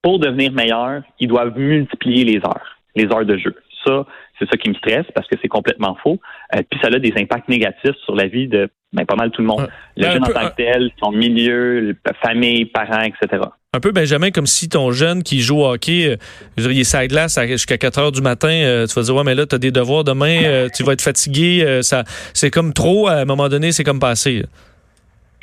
pour 0.00 0.20
devenir 0.20 0.52
meilleurs, 0.52 1.02
ils 1.18 1.26
doivent 1.26 1.58
multiplier 1.58 2.24
les 2.24 2.38
heures, 2.38 2.78
les 2.94 3.06
heures 3.06 3.26
de 3.26 3.36
jeu. 3.38 3.56
Ça, 3.90 4.06
c'est 4.38 4.48
ça 4.50 4.56
qui 4.56 4.68
me 4.68 4.74
stresse 4.74 5.06
parce 5.14 5.26
que 5.28 5.36
c'est 5.40 5.48
complètement 5.48 5.96
faux. 6.02 6.18
Euh, 6.54 6.62
puis 6.68 6.80
ça 6.82 6.88
a 6.88 6.98
des 6.98 7.12
impacts 7.16 7.48
négatifs 7.48 7.96
sur 8.04 8.14
la 8.14 8.26
vie 8.26 8.48
de 8.48 8.68
ben, 8.92 9.04
pas 9.04 9.16
mal 9.16 9.30
tout 9.30 9.42
le 9.42 9.46
monde. 9.46 9.68
le 9.96 10.02
ben, 10.02 10.12
jeune 10.12 10.24
en 10.24 10.26
tant 10.26 10.48
que 10.48 10.56
tel, 10.56 10.90
son 11.02 11.12
milieu, 11.12 11.96
famille, 12.22 12.64
parents, 12.64 13.02
etc. 13.02 13.42
Un 13.72 13.78
peu, 13.78 13.92
Benjamin, 13.92 14.32
comme 14.32 14.46
si 14.46 14.68
ton 14.68 14.90
jeune 14.90 15.22
qui 15.22 15.40
joue 15.40 15.60
au 15.60 15.72
hockey, 15.72 16.08
euh, 16.08 16.16
je 16.56 16.62
dire, 16.64 16.72
il 16.72 16.80
est 16.80 16.84
sur 16.84 17.06
glace 17.06 17.38
jusqu'à 17.46 17.78
4 17.78 17.98
heures 17.98 18.12
du 18.12 18.20
matin, 18.20 18.48
euh, 18.48 18.86
tu 18.88 18.94
vas 18.94 19.02
dire, 19.02 19.14
ouais, 19.14 19.22
mais 19.22 19.36
là, 19.36 19.46
tu 19.46 19.54
as 19.54 19.58
des 19.58 19.70
devoirs 19.70 20.02
demain, 20.02 20.42
euh, 20.42 20.68
tu 20.74 20.82
vas 20.82 20.94
être 20.94 21.02
fatigué. 21.02 21.80
ça, 21.82 22.02
c'est 22.34 22.50
comme 22.50 22.72
trop, 22.72 23.06
à 23.06 23.14
un 23.14 23.24
moment 23.24 23.48
donné, 23.48 23.70
c'est 23.70 23.84
comme 23.84 24.00
passé. 24.00 24.44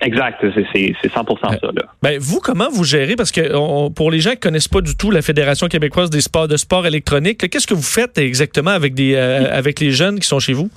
Exact, 0.02 0.46
c'est 0.54 1.08
100% 1.08 1.40
ça. 1.42 1.58
Là. 1.62 1.84
Ben, 2.04 2.20
vous, 2.20 2.40
comment 2.40 2.70
vous 2.70 2.84
gérez? 2.84 3.16
Parce 3.16 3.32
que 3.32 3.90
pour 3.90 4.12
les 4.12 4.20
gens 4.20 4.32
qui 4.32 4.40
connaissent 4.40 4.68
pas 4.68 4.82
du 4.82 4.96
tout 4.96 5.10
la 5.10 5.24
Fédération 5.24 5.68
québécoise 5.68 6.10
des 6.10 6.22
sports 6.22 6.48
de 6.48 6.56
sport 6.56 6.86
électronique, 6.86 7.50
qu'est-ce 7.50 7.66
que 7.66 7.74
vous 7.74 7.82
faites 7.82 8.18
exactement 8.20 8.72
avec, 8.72 8.94
des, 8.94 9.16
avec 9.16 9.80
les 9.80 9.92
jeunes 9.92 10.20
qui 10.20 10.28
sont 10.28 10.40
chez 10.40 10.54
vous? 10.54 10.70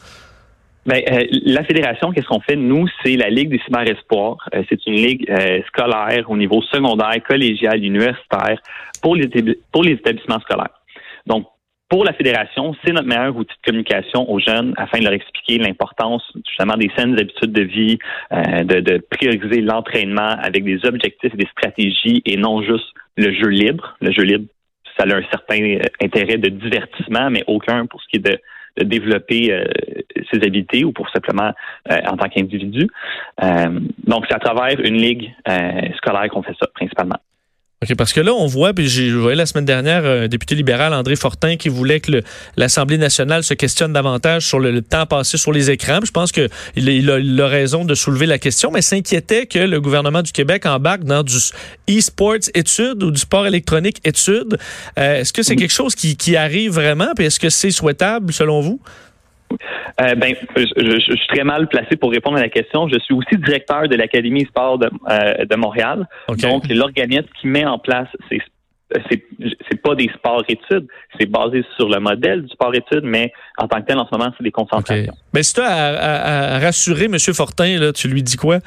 Ben, 0.87 1.03
euh, 1.11 1.25
la 1.45 1.63
fédération, 1.65 2.11
qu'est-ce 2.11 2.27
qu'on 2.27 2.41
fait? 2.41 2.57
Nous, 2.57 2.89
c'est 3.03 3.17
la 3.17 3.29
Ligue 3.29 3.51
des 3.51 3.61
cyberespoirs. 3.67 4.39
Euh, 4.55 4.63
c'est 4.69 4.85
une 4.87 4.95
ligue 4.95 5.31
euh, 5.31 5.61
scolaire 5.69 6.31
au 6.31 6.37
niveau 6.37 6.63
secondaire, 6.63 7.15
collégial, 7.29 7.85
universitaire 7.85 8.59
pour 9.03 9.15
les, 9.15 9.29
pour 9.73 9.85
les 9.85 9.93
établissements 9.93 10.41
scolaires. 10.41 10.81
Donc, 11.27 11.47
pour 11.91 12.05
la 12.05 12.13
fédération, 12.13 12.75
c'est 12.83 12.93
notre 12.93 13.09
meilleur 13.09 13.37
outil 13.37 13.53
de 13.53 13.67
communication 13.67 14.31
aux 14.31 14.39
jeunes 14.39 14.73
afin 14.77 15.01
de 15.01 15.05
leur 15.05 15.13
expliquer 15.13 15.59
l'importance 15.59 16.23
justement 16.47 16.77
des 16.77 16.91
saines 16.97 17.19
habitudes 17.19 17.53
de 17.53 17.63
vie, 17.63 17.99
de, 18.31 18.79
de 18.79 18.99
prioriser 19.11 19.61
l'entraînement 19.61 20.37
avec 20.41 20.65
des 20.65 20.79
objectifs 20.87 21.35
et 21.35 21.37
des 21.37 21.49
stratégies 21.51 22.23
et 22.25 22.37
non 22.37 22.63
juste 22.63 22.87
le 23.17 23.35
jeu 23.35 23.49
libre. 23.49 23.97
Le 24.01 24.13
jeu 24.13 24.23
libre, 24.23 24.47
ça 24.97 25.05
a 25.05 25.17
un 25.17 25.23
certain 25.33 25.79
intérêt 26.01 26.39
de 26.39 26.49
divertissement, 26.49 27.29
mais 27.29 27.43
aucun 27.49 27.87
pour 27.87 28.01
ce 28.01 28.09
qui 28.09 28.17
est 28.17 28.31
de, 28.31 28.39
développer 28.85 29.53
ses 30.33 30.47
habiletés 30.47 30.85
ou 30.85 30.93
pour 30.93 31.11
simplement 31.11 31.51
en 31.91 32.17
tant 32.17 32.29
qu'individu. 32.29 32.87
donc, 34.07 34.25
c'est 34.29 34.35
à 34.35 34.39
travers 34.39 34.79
une 34.81 34.97
ligue 34.97 35.35
scolaire 35.97 36.31
qu'on 36.31 36.43
fait 36.43 36.55
ça 36.59 36.69
principalement. 36.73 37.19
OK, 37.83 37.95
parce 37.95 38.13
que 38.13 38.21
là, 38.21 38.35
on 38.35 38.47
voit, 38.47 38.75
puis 38.75 38.91
j'ai 38.91 39.09
vu 39.09 39.35
la 39.35 39.47
semaine 39.47 39.65
dernière 39.65 40.05
un 40.05 40.29
député 40.29 40.55
libéral, 40.55 40.93
André 40.93 41.17
Fortin, 41.17 41.57
qui 41.57 41.71
voulait 41.71 42.01
que 42.01 42.23
l'Assemblée 42.59 42.99
nationale 42.99 43.43
se 43.43 43.55
questionne 43.55 43.95
davantage 43.95 44.45
sur 44.47 44.61
le, 44.61 44.83
temps 44.83 45.07
passé 45.07 45.39
sur 45.39 45.51
les 45.51 45.71
écrans. 45.71 46.01
je 46.05 46.11
pense 46.11 46.31
qu'il 46.31 46.51
il 46.77 47.11
a, 47.11 47.19
il 47.19 47.41
a, 47.41 47.47
raison 47.47 47.87
de 47.87 47.95
soulever 47.95 48.27
la 48.27 48.39
question, 48.39 48.71
mais 48.71 48.83
s'inquiétait 48.83 49.47
que 49.47 49.61
le 49.61 49.81
gouvernement 49.81 50.21
du 50.21 50.31
Québec 50.31 50.67
embarque 50.67 51.05
dans 51.05 51.23
du 51.23 51.39
e-sports 51.89 52.51
études 52.53 53.03
ou 53.03 53.11
du 53.11 53.19
sport 53.19 53.47
électronique 53.47 53.99
études. 54.05 54.59
Euh, 54.99 55.21
est-ce 55.21 55.33
que 55.33 55.43
c'est 55.43 55.57
quelque 55.57 55.73
chose 55.73 55.95
qui, 55.95 56.19
qui 56.19 56.37
arrive 56.37 56.73
vraiment? 56.73 57.15
Puis 57.17 57.25
est-ce 57.25 57.41
que 57.41 57.49
c'est 57.49 57.71
souhaitable, 57.71 58.31
selon 58.35 58.61
vous? 58.61 58.79
Euh, 60.01 60.15
ben, 60.15 60.35
je, 60.57 61.01
suis 61.01 61.27
très 61.29 61.45
mal 61.45 61.69
placé 61.69 61.97
pour 61.97 62.11
répondre 62.11 62.39
à 62.39 62.41
la 62.41 62.49
question. 62.49 62.89
Je 62.89 62.99
suis 63.01 63.15
aussi 63.15 63.37
directeur 63.37 63.89
de 63.89 63.97
l'Académie 63.97 64.45
sport 64.47 64.79
de, 64.79 64.91
euh, 65.09 65.45
de 65.45 65.57
Montréal. 65.57 66.07
Donc, 66.29 66.69
l'organisme 66.69 67.29
qui 67.41 67.47
met 67.47 67.65
en 67.65 67.79
place 67.79 68.09
ces 68.29 68.41
c'est 69.71 69.81
pas 69.83 69.95
des 69.95 70.11
sports 70.15 70.45
études, 70.49 70.87
c'est 71.19 71.31
basé 71.31 71.65
sur 71.77 71.89
le 71.89 72.01
modèle 72.01 72.43
du 72.43 72.49
sport 72.49 72.75
études, 72.75 73.05
mais 73.05 73.33
en 73.57 73.69
tant 73.69 73.81
que 73.81 73.87
tel, 73.87 73.99
en 73.99 74.07
ce 74.07 74.17
moment, 74.17 74.33
c'est 74.37 74.45
des 74.45 74.51
concentrations. 74.51 75.15
Mais 75.33 75.43
si 75.43 75.55
tu 75.55 75.61
as 75.61 76.57
à, 76.57 76.59
rassurer 76.59 77.05
M. 77.05 77.17
Fortin, 77.19 77.79
là, 77.79 77.93
tu 77.93 78.09
lui 78.09 78.23
dis 78.23 78.37
quoi? 78.37 78.59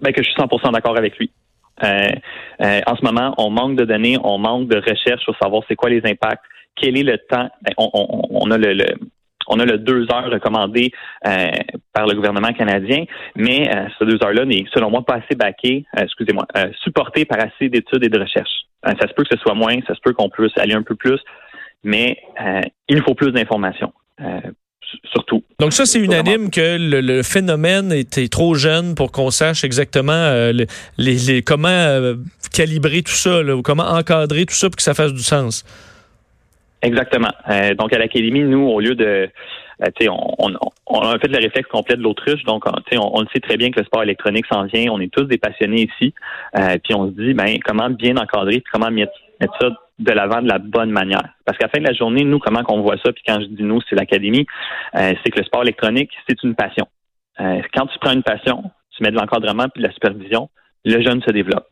Ben, 0.00 0.12
que 0.12 0.22
je 0.22 0.28
suis 0.28 0.36
100 0.36 0.72
d'accord 0.72 0.98
avec 0.98 1.16
lui. 1.18 1.30
Euh, 1.82 2.10
en 2.60 2.96
ce 2.96 3.04
moment, 3.04 3.34
on 3.38 3.50
manque 3.50 3.76
de 3.76 3.84
données, 3.84 4.18
on 4.22 4.38
manque 4.38 4.68
de 4.68 4.76
recherche 4.76 5.24
pour 5.24 5.36
savoir 5.40 5.62
c'est 5.68 5.76
quoi 5.76 5.90
les 5.90 6.02
impacts, 6.04 6.42
quel 6.76 6.96
est 6.96 7.02
le 7.02 7.18
temps. 7.18 7.48
Ben, 7.62 7.72
on, 7.78 8.50
a 8.50 8.58
le, 8.58 8.84
on 9.46 9.58
a 9.60 9.64
le 9.64 9.78
deux 9.78 10.06
heures 10.12 10.30
recommandé 10.30 10.92
euh, 11.26 11.46
par 11.92 12.06
le 12.06 12.14
gouvernement 12.14 12.52
canadien, 12.52 13.04
mais 13.36 13.68
euh, 13.74 13.86
ce 13.98 14.04
deux 14.04 14.18
heures-là 14.22 14.44
n'est, 14.44 14.64
selon 14.72 14.90
moi, 14.90 15.04
pas 15.04 15.14
assez 15.14 15.34
baqué, 15.34 15.84
euh, 15.98 16.02
excusez-moi, 16.02 16.46
supporté 16.82 17.24
par 17.24 17.38
assez 17.40 17.68
d'études 17.68 18.04
et 18.04 18.08
de 18.08 18.18
recherches. 18.18 18.66
ça 18.84 19.08
se 19.08 19.14
peut 19.14 19.24
que 19.24 19.36
ce 19.36 19.40
soit 19.40 19.54
moins, 19.54 19.76
ça 19.86 19.94
se 19.94 20.00
peut 20.02 20.12
qu'on 20.12 20.28
puisse 20.28 20.56
aller 20.58 20.74
un 20.74 20.82
peu 20.82 20.94
plus, 20.94 21.20
mais 21.82 22.18
il 22.88 23.02
faut 23.02 23.14
plus 23.14 23.32
d'informations. 23.32 23.92
Surtout. 25.12 25.42
Donc 25.58 25.72
ça, 25.72 25.86
c'est 25.86 25.98
unanime 25.98 26.50
que 26.50 26.76
le, 26.78 27.22
phénomène 27.22 27.92
était 27.92 28.28
trop 28.28 28.54
jeune 28.54 28.94
pour 28.94 29.10
qu'on 29.10 29.30
sache 29.30 29.64
exactement 29.64 30.50
les, 30.98 31.42
comment 31.42 32.14
calibrer 32.52 33.02
tout 33.02 33.12
ça, 33.12 33.42
ou 33.42 33.62
comment 33.62 33.84
encadrer 33.84 34.46
tout 34.46 34.54
ça 34.54 34.68
pour 34.68 34.76
que 34.76 34.82
ça 34.82 34.94
fasse 34.94 35.12
du 35.12 35.22
sens. 35.22 35.64
Exactement. 36.84 37.30
Euh, 37.50 37.74
donc 37.74 37.92
à 37.94 37.98
l'académie, 37.98 38.44
nous, 38.44 38.68
au 38.68 38.78
lieu 38.78 38.94
de, 38.94 39.30
euh, 39.82 40.08
on, 40.38 40.52
on, 40.86 41.00
a 41.00 41.18
fait 41.18 41.28
le 41.28 41.38
réflexe 41.38 41.68
complet 41.68 41.96
de 41.96 42.02
l'autruche, 42.02 42.44
donc 42.44 42.64
on, 42.66 42.72
on, 42.98 43.20
le 43.22 43.26
sait 43.32 43.40
très 43.40 43.56
bien 43.56 43.70
que 43.70 43.80
le 43.80 43.86
sport 43.86 44.02
électronique 44.02 44.44
s'en 44.52 44.64
vient. 44.64 44.92
On 44.92 45.00
est 45.00 45.12
tous 45.12 45.24
des 45.24 45.38
passionnés 45.38 45.88
ici, 45.90 46.14
euh, 46.56 46.76
puis 46.84 46.94
on 46.94 47.08
se 47.08 47.12
dit, 47.12 47.32
ben 47.32 47.58
comment 47.64 47.88
bien 47.88 48.16
encadrer, 48.18 48.60
puis 48.60 48.70
comment 48.70 48.90
mettre, 48.90 49.12
ça 49.60 49.70
de 49.98 50.10
l'avant 50.10 50.42
de 50.42 50.48
la 50.48 50.58
bonne 50.58 50.90
manière. 50.90 51.22
Parce 51.46 51.56
qu'à 51.56 51.66
la 51.66 51.70
fin 51.70 51.78
de 51.80 51.86
la 51.86 51.94
journée, 51.94 52.24
nous, 52.24 52.38
comment 52.38 52.64
qu'on 52.64 52.82
voit 52.82 52.96
ça, 53.04 53.12
puis 53.12 53.22
quand 53.26 53.40
je 53.40 53.46
dis 53.46 53.62
nous, 53.62 53.80
c'est 53.88 53.94
l'académie, 53.94 54.44
c'est 54.92 55.30
que 55.30 55.38
le 55.38 55.44
sport 55.44 55.62
électronique, 55.62 56.10
c'est 56.28 56.42
une 56.42 56.56
passion. 56.56 56.86
quand 57.38 57.86
tu 57.86 57.98
prends 58.00 58.12
une 58.12 58.24
passion, 58.24 58.64
tu 58.90 59.04
mets 59.04 59.10
de 59.10 59.16
l'encadrement 59.16 59.68
puis 59.68 59.82
de 59.82 59.86
la 59.86 59.94
supervision, 59.94 60.50
le 60.84 61.00
jeune 61.00 61.22
se 61.22 61.30
développe. 61.30 61.68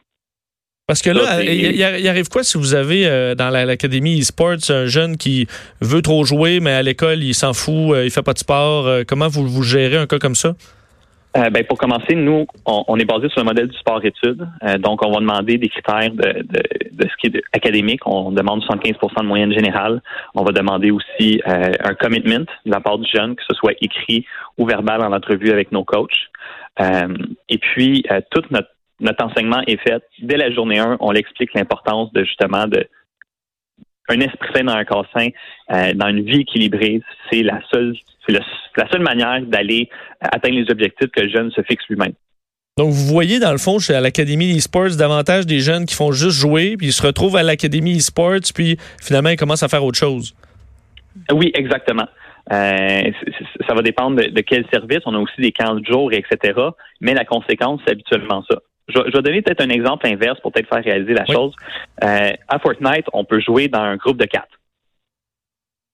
Parce 0.89 1.01
que 1.01 1.11
là, 1.11 1.43
il, 1.43 2.09
arrive 2.09 2.29
quoi 2.29 2.43
si 2.43 2.59
vous 2.59 2.75
avez 2.75 3.07
euh, 3.07 3.37
dans 3.37 3.51
l'Académie 3.51 4.21
e-sports 4.21 4.71
un 4.71 4.87
jeune 4.87 5.17
qui 5.17 5.47
veut 5.81 6.03
trop 6.03 6.25
jouer, 6.25 6.59
mais 6.59 6.73
à 6.73 6.83
l'école, 6.83 7.23
il 7.23 7.35
s'en 7.35 7.53
fout, 7.53 7.93
euh, 7.93 8.05
il 8.05 8.11
fait 8.11 8.23
pas 8.23 8.33
de 8.33 8.39
sport. 8.39 8.89
Euh, 8.89 9.03
comment 9.07 9.29
vous, 9.29 9.47
vous 9.47 9.63
gérez 9.63 9.97
un 9.97 10.07
cas 10.07 10.19
comme 10.19 10.35
ça? 10.35 10.55
ben, 11.35 11.65
pour 11.67 11.79
commencer, 11.79 12.15
nous, 12.15 12.47
on, 12.67 12.97
est 12.99 13.07
basé 13.07 13.31
sur 13.31 13.41
le 13.41 13.47
modèle 13.47 13.67
du 13.67 13.79
sport-études. 13.79 14.47
donc, 14.81 15.03
on 15.03 15.13
va 15.13 15.21
demander 15.21 15.57
des 15.57 15.71
critères 15.71 16.11
de, 16.11 16.45
ce 17.01 17.17
qui 17.19 17.29
est 17.29 17.43
académique. 17.55 18.01
On 18.05 18.33
demande 18.33 18.63
75% 18.65 19.23
de 19.23 19.27
moyenne 19.27 19.51
générale. 19.51 20.03
On 20.35 20.45
va 20.45 20.53
demander 20.53 20.91
aussi 20.91 21.41
un 21.47 21.95
commitment 21.95 22.45
de 22.67 22.71
la 22.71 22.81
part 22.81 22.99
du 22.99 23.09
jeune, 23.11 23.35
que 23.35 23.43
ce 23.49 23.57
soit 23.57 23.73
écrit 23.81 24.27
ou 24.59 24.67
verbal 24.67 25.01
en 25.01 25.11
entrevue 25.11 25.51
avec 25.53 25.73
nos 25.73 25.85
coachs. 25.85 26.29
et 26.79 27.59
puis, 27.59 28.05
toute 28.31 28.51
notre 28.51 28.69
notre 29.03 29.25
enseignement 29.25 29.63
est 29.67 29.77
fait 29.77 30.03
dès 30.21 30.37
la 30.37 30.51
journée 30.51 30.79
1. 30.79 30.97
On 31.01 31.11
l'explique 31.11 31.53
l'importance 31.55 32.13
de 32.13 32.25
justement 32.25 32.67
de 32.67 32.87
un 34.09 34.21
esprit 34.21 34.49
sain 34.55 34.65
dans 34.65 34.75
un 34.75 34.85
corps 34.85 35.07
sain, 35.17 35.29
euh, 35.71 35.93
dans 35.95 36.09
une 36.09 36.23
vie 36.23 36.41
équilibrée. 36.41 37.01
C'est 37.31 37.43
la 37.43 37.61
seule, 37.73 37.95
c'est 38.27 38.33
la 38.33 38.89
seule 38.91 39.03
manière 39.03 39.43
d'aller 39.43 39.89
atteindre 40.21 40.57
les 40.57 40.71
objectifs 40.71 41.11
que 41.11 41.21
le 41.21 41.29
jeune 41.29 41.51
se 41.51 41.63
fixe 41.63 41.85
lui-même. 41.89 42.13
Donc, 42.79 42.91
vous 42.91 43.07
voyez, 43.07 43.39
dans 43.39 43.53
le 43.53 43.59
fond, 43.59 43.77
à 43.91 44.01
l'Académie 44.01 44.57
e-sports, 44.57 44.97
davantage 44.97 45.47
des 45.47 45.61
jeunes 45.61 45.85
qui 45.85 45.95
font 45.95 46.11
juste 46.11 46.41
jouer, 46.41 46.77
puis 46.79 46.87
ils 46.87 46.93
se 46.93 47.07
retrouvent 47.07 47.37
à 47.37 47.43
l'Académie 47.43 47.99
e-sports, 47.99 48.51
puis 48.55 48.79
finalement, 49.01 49.29
ils 49.29 49.37
commencent 49.37 49.63
à 49.63 49.69
faire 49.69 49.85
autre 49.85 49.99
chose. 49.99 50.35
Oui, 51.31 51.51
exactement. 51.55 52.09
Euh, 52.51 53.03
ça 53.69 53.75
va 53.75 53.83
dépendre 53.83 54.17
de, 54.17 54.29
de, 54.29 54.41
quel 54.41 54.65
service. 54.73 55.01
On 55.05 55.15
a 55.15 55.19
aussi 55.19 55.39
des 55.39 55.53
camps 55.53 55.75
de 55.75 55.85
jour, 55.85 56.13
etc. 56.13 56.59
Mais 57.01 57.13
la 57.13 57.25
conséquence, 57.25 57.81
c'est 57.85 57.93
habituellement 57.93 58.43
ça. 58.51 58.59
Je, 58.95 59.17
vais 59.17 59.23
donner 59.23 59.43
peut-être 59.43 59.61
un 59.61 59.71
exemple 59.71 60.07
inverse 60.07 60.41
pour 60.41 60.53
peut-être 60.53 60.69
faire 60.69 60.85
réaliser 60.85 61.15
la 61.15 61.25
chose. 61.27 61.55
Euh, 62.03 62.33
à 62.49 62.59
Fortnite, 62.59 63.07
on 63.13 63.25
peut 63.25 63.41
jouer 63.41 63.69
dans 63.69 63.81
un 63.81 63.97
groupe 63.97 64.17
de 64.17 64.25
quatre. 64.25 64.59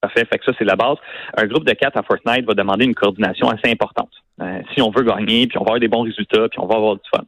Parfait, 0.01 0.25
fait 0.31 0.39
que 0.39 0.45
ça, 0.45 0.53
c'est 0.57 0.65
la 0.65 0.77
base. 0.77 0.97
Un 1.37 1.47
groupe 1.47 1.65
de 1.65 1.73
quatre 1.73 1.97
à 1.97 2.03
Fortnite 2.03 2.47
va 2.47 2.55
demander 2.55 2.85
une 2.85 2.95
coordination 2.95 3.49
assez 3.49 3.71
importante. 3.71 4.13
Euh, 4.41 4.61
si 4.73 4.81
on 4.81 4.91
veut 4.91 5.03
gagner, 5.03 5.47
puis 5.49 5.59
on 5.59 5.63
va 5.63 5.71
avoir 5.71 5.81
des 5.81 5.89
bons 5.89 6.03
résultats, 6.03 6.49
puis 6.49 6.61
on 6.61 6.67
va 6.67 6.77
avoir 6.77 6.95
du 6.95 7.03
fun. 7.13 7.25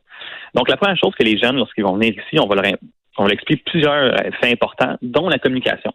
Donc, 0.55 0.69
la 0.69 0.77
première 0.77 0.97
chose 0.97 1.15
que 1.17 1.25
les 1.25 1.37
jeunes, 1.37 1.57
lorsqu'ils 1.57 1.85
vont 1.85 1.95
venir 1.95 2.13
ici, 2.13 2.39
on 2.39 2.47
va 2.47 2.55
leur, 2.57 2.73
on 3.19 3.25
leur 3.25 3.33
expliquer 3.33 3.63
plusieurs 3.67 3.93
euh, 3.93 4.31
faits 4.41 4.53
importants, 4.53 4.97
dont 5.03 5.29
la 5.29 5.39
communication. 5.39 5.93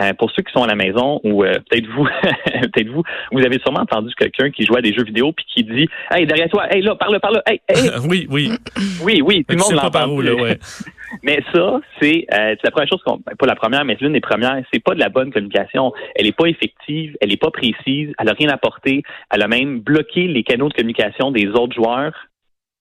Euh, 0.00 0.14
pour 0.14 0.30
ceux 0.30 0.42
qui 0.42 0.50
sont 0.54 0.62
à 0.62 0.66
la 0.66 0.74
maison 0.74 1.20
ou 1.22 1.44
euh, 1.44 1.52
peut-être 1.68 1.86
vous, 1.88 2.04
peut-être 2.46 2.88
vous, 2.88 3.02
vous 3.30 3.44
avez 3.44 3.58
sûrement 3.58 3.80
entendu 3.80 4.10
quelqu'un 4.14 4.50
qui 4.50 4.64
joue 4.64 4.74
à 4.74 4.80
des 4.80 4.94
jeux 4.94 5.04
vidéo 5.04 5.32
puis 5.32 5.44
qui 5.46 5.64
dit 5.64 5.86
"Hey 6.10 6.26
derrière 6.26 6.48
toi, 6.48 6.64
hey 6.74 6.80
là, 6.80 6.94
parle, 6.94 7.20
parle, 7.20 7.42
hey, 7.46 7.60
hey. 7.68 7.90
oui, 8.08 8.26
oui, 8.30 8.52
oui, 9.04 9.20
oui, 9.22 9.44
tout 9.44 9.54
le 9.54 9.60
monde 9.60 9.82
l'entend. 9.82 10.08
Ouais. 10.16 10.58
mais 11.22 11.44
ça, 11.52 11.78
c'est 12.00 12.24
euh, 12.32 12.54
la 12.64 12.70
première 12.70 12.88
chose 12.88 13.02
qu'on, 13.04 13.16
ben, 13.18 13.36
pas 13.38 13.44
la 13.44 13.54
première, 13.54 13.84
mais 13.84 13.98
l'une 14.00 14.14
des 14.14 14.22
premières, 14.22 14.64
c'est 14.72 14.82
pas 14.82 14.94
de 14.94 14.98
la 14.98 15.10
bonne 15.10 15.30
communication. 15.30 15.92
Elle 16.14 16.26
est 16.26 16.36
pas 16.36 16.46
effective, 16.46 17.14
elle 17.20 17.30
est 17.30 17.40
pas 17.40 17.50
précise, 17.50 18.14
elle 18.18 18.28
a 18.30 18.32
rien 18.32 18.48
apporté, 18.48 19.02
elle 19.30 19.42
a 19.42 19.48
même 19.48 19.80
bloqué 19.80 20.26
les 20.26 20.42
canaux 20.42 20.70
de 20.70 20.74
communication 20.74 21.32
des 21.32 21.48
autres 21.48 21.74
joueurs 21.74 22.14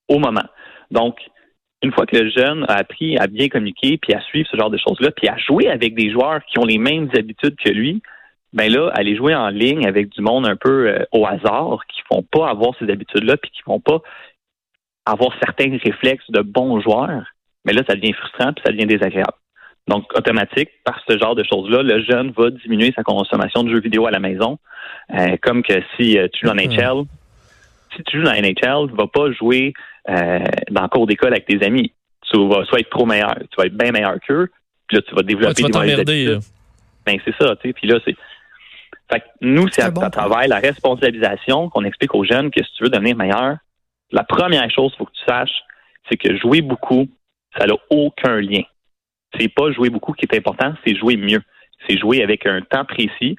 au 0.07 0.17
moment. 0.17 0.47
Donc 0.91 1.17
une 1.83 1.91
fois 1.91 2.05
que 2.05 2.15
le 2.15 2.29
jeune 2.29 2.65
a 2.67 2.73
appris 2.73 3.17
à 3.17 3.27
bien 3.27 3.47
communiquer, 3.47 3.97
puis 3.97 4.13
à 4.13 4.21
suivre 4.21 4.47
ce 4.51 4.57
genre 4.57 4.69
de 4.69 4.77
choses-là, 4.77 5.11
puis 5.11 5.27
à 5.27 5.37
jouer 5.37 5.67
avec 5.67 5.95
des 5.95 6.11
joueurs 6.11 6.41
qui 6.45 6.59
ont 6.59 6.65
les 6.65 6.77
mêmes 6.77 7.09
habitudes 7.15 7.55
que 7.55 7.69
lui, 7.69 8.01
ben 8.53 8.71
là, 8.71 8.89
aller 8.93 9.15
jouer 9.15 9.33
en 9.33 9.47
ligne 9.49 9.87
avec 9.87 10.09
du 10.09 10.21
monde 10.21 10.47
un 10.47 10.55
peu 10.55 10.87
euh, 10.87 11.03
au 11.11 11.25
hasard, 11.25 11.79
qui 11.87 12.01
font 12.11 12.21
pas 12.21 12.49
avoir 12.49 12.73
ces 12.77 12.89
habitudes-là, 12.89 13.37
puis 13.37 13.49
qui 13.51 13.61
font 13.63 13.79
pas 13.79 14.01
avoir 15.05 15.31
certains 15.43 15.77
réflexes 15.83 16.29
de 16.29 16.41
bons 16.41 16.81
joueurs, 16.81 17.25
mais 17.65 17.73
là, 17.73 17.81
ça 17.87 17.95
devient 17.95 18.13
frustrant, 18.13 18.53
puis 18.53 18.63
ça 18.65 18.71
devient 18.71 18.85
désagréable. 18.85 19.33
Donc, 19.87 20.05
automatique, 20.15 20.69
par 20.85 21.01
ce 21.07 21.17
genre 21.17 21.35
de 21.35 21.43
choses-là, 21.43 21.81
le 21.81 22.03
jeune 22.03 22.31
va 22.31 22.51
diminuer 22.51 22.93
sa 22.95 23.03
consommation 23.03 23.63
de 23.63 23.71
jeux 23.71 23.79
vidéo 23.79 24.05
à 24.05 24.11
la 24.11 24.19
maison, 24.19 24.59
euh, 25.13 25.37
comme 25.41 25.63
que 25.63 25.81
si 25.95 26.19
euh, 26.19 26.27
tu 26.31 26.45
joues 26.45 26.51
en 26.51 26.55
NHL, 26.55 27.05
si 27.95 28.03
tu 28.03 28.17
joues 28.17 28.25
dans 28.25 28.31
NHL, 28.31 28.89
tu 28.89 28.95
vas 28.95 29.07
pas 29.07 29.31
jouer 29.31 29.73
euh, 30.09 30.39
dans 30.69 30.83
le 30.83 30.87
cours 30.87 31.07
d'école 31.07 31.33
avec 31.33 31.45
tes 31.45 31.63
amis. 31.65 31.93
Tu 32.29 32.37
vas 32.47 32.65
soit 32.65 32.79
être 32.79 32.89
trop 32.89 33.05
meilleur, 33.05 33.35
tu 33.35 33.55
vas 33.57 33.65
être 33.65 33.75
bien 33.75 33.91
meilleur 33.91 34.15
qu'eux, 34.25 34.49
puis 34.87 34.97
là, 34.97 35.03
tu 35.07 35.15
vas 35.15 35.23
développer 35.23 35.63
ouais, 35.63 36.03
des 36.03 36.39
Ben, 37.05 37.17
c'est 37.25 37.35
ça, 37.39 37.55
tu 37.55 37.69
sais. 37.69 37.73
Puis 37.73 37.87
là, 37.87 37.99
c'est. 38.05 38.15
Fait 39.11 39.23
nous, 39.41 39.67
c'est 39.69 39.81
à, 39.83 39.91
travers 39.91 40.47
la 40.47 40.59
responsabilisation 40.59 41.69
qu'on 41.69 41.83
explique 41.83 42.15
aux 42.15 42.23
jeunes 42.23 42.49
que 42.49 42.63
si 42.63 42.71
tu 42.73 42.83
veux 42.83 42.89
devenir 42.89 43.15
meilleur, 43.15 43.57
la 44.11 44.23
première 44.23 44.69
chose 44.71 44.91
qu'il 44.91 44.99
faut 44.99 45.05
que 45.05 45.11
tu 45.11 45.25
saches, 45.25 45.63
c'est 46.09 46.17
que 46.17 46.37
jouer 46.37 46.61
beaucoup, 46.61 47.07
ça 47.57 47.65
n'a 47.65 47.73
aucun 47.89 48.39
lien. 48.39 48.63
C'est 49.37 49.49
pas 49.49 49.71
jouer 49.71 49.89
beaucoup 49.89 50.13
qui 50.13 50.25
est 50.25 50.37
important, 50.37 50.73
c'est 50.85 50.95
jouer 50.95 51.17
mieux. 51.17 51.41
C'est 51.87 51.97
jouer 51.97 52.23
avec 52.23 52.45
un 52.45 52.61
temps 52.61 52.85
précis, 52.85 53.35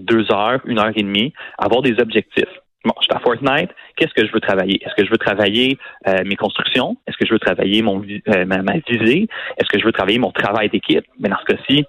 deux 0.00 0.30
heures, 0.32 0.60
une 0.64 0.78
heure 0.78 0.92
et 0.94 1.02
demie, 1.02 1.32
avoir 1.58 1.82
des 1.82 1.98
objectifs. 2.00 2.59
Bon, 2.84 2.94
je 3.00 3.04
suis 3.04 3.14
à 3.14 3.20
Fortnite. 3.20 3.70
Qu'est-ce 3.96 4.14
que 4.14 4.26
je 4.26 4.32
veux 4.32 4.40
travailler? 4.40 4.80
Est-ce 4.82 4.94
que 4.94 5.04
je 5.04 5.10
veux 5.10 5.18
travailler 5.18 5.78
euh, 6.08 6.22
mes 6.24 6.36
constructions? 6.36 6.96
Est-ce 7.06 7.18
que 7.18 7.26
je 7.26 7.32
veux 7.32 7.38
travailler 7.38 7.82
mon 7.82 8.02
euh, 8.02 8.44
ma, 8.46 8.72
visée? 8.88 9.28
Est-ce 9.58 9.68
que 9.68 9.78
je 9.78 9.84
veux 9.84 9.92
travailler 9.92 10.18
mon 10.18 10.32
travail 10.32 10.70
d'équipe? 10.70 11.04
Mais 11.18 11.28
dans 11.28 11.36
ce 11.46 11.54
cas-ci, 11.54 11.84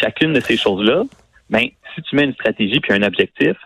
chacune 0.00 0.32
de 0.32 0.40
ces 0.40 0.56
choses-là. 0.56 1.02
Ben, 1.50 1.64
si 1.94 2.02
tu 2.02 2.16
mets 2.16 2.24
une 2.24 2.32
stratégie 2.32 2.80
puis 2.80 2.92
un 2.94 3.02
objectif, 3.02 3.56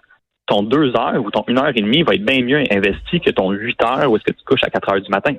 ton 0.47 0.63
deux 0.63 0.93
heures 0.97 1.23
ou 1.25 1.31
ton 1.31 1.45
une 1.47 1.59
heure 1.59 1.73
et 1.75 1.81
demie 1.81 2.03
va 2.03 2.15
être 2.15 2.25
bien 2.25 2.43
mieux 2.43 2.65
investi 2.71 3.21
que 3.21 3.31
ton 3.31 3.51
huit 3.51 3.81
heures 3.83 4.11
où 4.11 4.17
est-ce 4.17 4.25
que 4.25 4.33
tu 4.33 4.45
couches 4.45 4.65
à 4.65 4.71
quatre 4.71 4.91
heures 4.91 5.01
du 5.01 5.11
matin. 5.11 5.35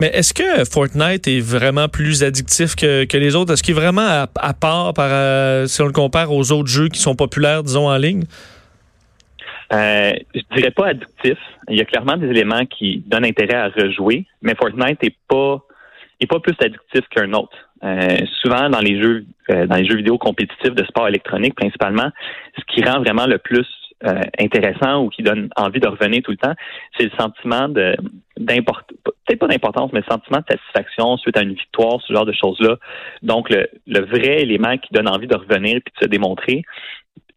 Mais 0.00 0.08
est-ce 0.08 0.34
que 0.34 0.64
Fortnite 0.64 1.28
est 1.28 1.40
vraiment 1.40 1.88
plus 1.88 2.24
addictif 2.24 2.74
que, 2.74 3.04
que 3.04 3.16
les 3.16 3.36
autres? 3.36 3.52
Est-ce 3.52 3.62
qu'il 3.62 3.76
est 3.76 3.80
vraiment 3.80 4.26
à, 4.34 4.54
part 4.54 4.92
par, 4.92 5.08
euh, 5.10 5.66
si 5.66 5.80
on 5.82 5.86
le 5.86 5.92
compare 5.92 6.32
aux 6.32 6.50
autres 6.52 6.68
jeux 6.68 6.88
qui 6.88 7.00
sont 7.00 7.14
populaires, 7.14 7.62
disons, 7.62 7.88
en 7.88 7.96
ligne? 7.96 8.24
Euh, 9.74 10.12
je 10.34 10.56
dirais 10.56 10.70
pas 10.70 10.88
addictif. 10.88 11.38
Il 11.68 11.76
y 11.76 11.80
a 11.80 11.84
clairement 11.84 12.16
des 12.16 12.28
éléments 12.28 12.64
qui 12.66 13.02
donnent 13.06 13.24
intérêt 13.24 13.54
à 13.56 13.68
rejouer, 13.68 14.26
mais 14.42 14.54
Fortnite 14.54 15.02
n'est 15.02 15.16
pas 15.28 15.62
est 16.20 16.26
pas 16.26 16.40
plus 16.40 16.54
addictif 16.60 17.00
qu'un 17.10 17.32
autre. 17.32 17.56
Euh, 17.82 18.18
souvent 18.40 18.70
dans 18.70 18.80
les 18.80 19.02
jeux 19.02 19.26
euh, 19.50 19.66
dans 19.66 19.76
les 19.76 19.86
jeux 19.86 19.96
vidéo 19.96 20.16
compétitifs 20.16 20.74
de 20.74 20.84
sport 20.84 21.08
électronique 21.08 21.54
principalement, 21.54 22.10
ce 22.56 22.62
qui 22.72 22.84
rend 22.84 23.00
vraiment 23.00 23.26
le 23.26 23.38
plus 23.38 23.66
euh, 24.04 24.20
intéressant 24.38 25.02
ou 25.02 25.08
qui 25.08 25.22
donne 25.22 25.48
envie 25.56 25.80
de 25.80 25.88
revenir 25.88 26.22
tout 26.22 26.30
le 26.30 26.36
temps, 26.36 26.54
c'est 26.96 27.04
le 27.04 27.10
sentiment 27.18 27.68
de 27.68 27.96
d'importance, 28.38 28.96
peut-être 29.04 29.38
pas 29.38 29.48
d'importance, 29.48 29.92
mais 29.92 30.00
le 30.00 30.12
sentiment 30.12 30.38
de 30.38 30.44
satisfaction 30.48 31.16
suite 31.18 31.36
à 31.36 31.42
une 31.42 31.54
victoire, 31.54 32.00
ce 32.06 32.12
genre 32.12 32.26
de 32.26 32.32
choses-là. 32.32 32.76
Donc 33.22 33.50
le, 33.50 33.68
le 33.86 34.00
vrai 34.00 34.42
élément 34.42 34.76
qui 34.78 34.92
donne 34.92 35.08
envie 35.08 35.26
de 35.26 35.36
revenir 35.36 35.80
puis 35.84 35.92
de 36.00 36.04
se 36.04 36.08
démontrer, 36.08 36.62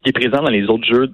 qui 0.04 0.10
est 0.10 0.14
présent 0.14 0.44
dans 0.44 0.52
les 0.52 0.66
autres 0.66 0.86
jeux 0.86 1.12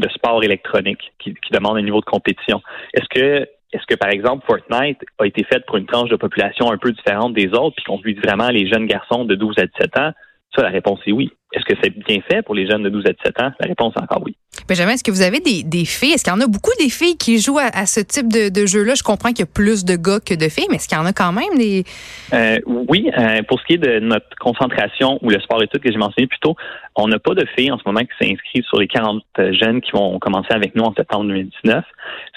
de 0.00 0.08
sport 0.08 0.42
électronique 0.42 1.12
qui, 1.18 1.34
qui 1.34 1.52
demandent 1.52 1.78
un 1.78 1.82
niveau 1.82 2.00
de 2.00 2.06
compétition. 2.06 2.62
Est-ce 2.94 3.08
que 3.08 3.46
est-ce 3.72 3.86
que, 3.86 3.94
par 3.94 4.10
exemple, 4.10 4.44
Fortnite 4.46 4.98
a 5.18 5.26
été 5.26 5.44
fait 5.44 5.64
pour 5.64 5.76
une 5.76 5.86
tranche 5.86 6.10
de 6.10 6.16
population 6.16 6.72
un 6.72 6.78
peu 6.78 6.90
différente 6.90 7.34
des 7.34 7.48
autres, 7.52 7.76
puis 7.76 7.84
qu'on 7.84 7.98
vise 7.98 8.18
vraiment 8.18 8.48
les 8.48 8.66
jeunes 8.66 8.86
garçons 8.86 9.24
de 9.24 9.36
12 9.36 9.58
à 9.58 9.66
17 9.66 9.98
ans? 9.98 10.10
Ça, 10.56 10.62
la 10.62 10.70
réponse 10.70 10.98
est 11.06 11.12
oui. 11.12 11.30
Est-ce 11.52 11.64
que 11.64 11.78
c'est 11.82 11.90
bien 11.90 12.20
fait 12.30 12.42
pour 12.42 12.54
les 12.54 12.66
jeunes 12.66 12.82
de 12.82 12.88
12 12.88 13.04
à 13.06 13.12
17 13.12 13.40
ans? 13.40 13.50
La 13.58 13.66
réponse 13.66 13.92
est 13.96 14.02
encore 14.02 14.22
oui. 14.24 14.36
Benjamin, 14.68 14.92
est-ce 14.92 15.02
que 15.02 15.10
vous 15.10 15.22
avez 15.22 15.40
des, 15.40 15.62
des 15.64 15.84
filles? 15.84 16.12
Est-ce 16.12 16.22
qu'il 16.22 16.32
y 16.32 16.36
en 16.36 16.40
a 16.40 16.46
beaucoup 16.46 16.70
des 16.78 16.90
filles 16.90 17.16
qui 17.16 17.40
jouent 17.40 17.58
à, 17.58 17.86
ce 17.86 18.00
type 18.00 18.32
de, 18.32 18.50
de 18.50 18.66
jeu-là? 18.66 18.94
Je 18.94 19.02
comprends 19.02 19.30
qu'il 19.30 19.40
y 19.40 19.42
a 19.42 19.52
plus 19.52 19.84
de 19.84 19.96
gars 19.96 20.20
que 20.20 20.34
de 20.34 20.48
filles, 20.48 20.66
mais 20.70 20.76
est-ce 20.76 20.88
qu'il 20.88 20.96
y 20.96 21.00
en 21.00 21.06
a 21.06 21.12
quand 21.12 21.32
même 21.32 21.56
des... 21.56 21.84
Euh, 22.32 22.58
oui, 22.66 23.10
euh, 23.16 23.42
pour 23.48 23.58
ce 23.60 23.64
qui 23.66 23.74
est 23.74 23.78
de 23.78 23.98
notre 24.00 24.28
concentration 24.38 25.18
ou 25.22 25.30
le 25.30 25.40
sport 25.40 25.62
études 25.62 25.82
que 25.82 25.90
j'ai 25.90 25.98
mentionné 25.98 26.26
plus 26.28 26.38
tôt, 26.38 26.54
on 26.94 27.08
n'a 27.08 27.18
pas 27.18 27.34
de 27.34 27.44
filles 27.56 27.72
en 27.72 27.78
ce 27.78 27.82
moment 27.86 28.00
qui 28.00 28.26
s'inscrivent 28.26 28.64
sur 28.64 28.78
les 28.78 28.88
40 28.88 29.22
jeunes 29.52 29.80
qui 29.80 29.90
vont 29.92 30.18
commencer 30.18 30.52
avec 30.52 30.74
nous 30.76 30.84
en 30.84 30.94
septembre 30.94 31.24
2019. 31.26 31.84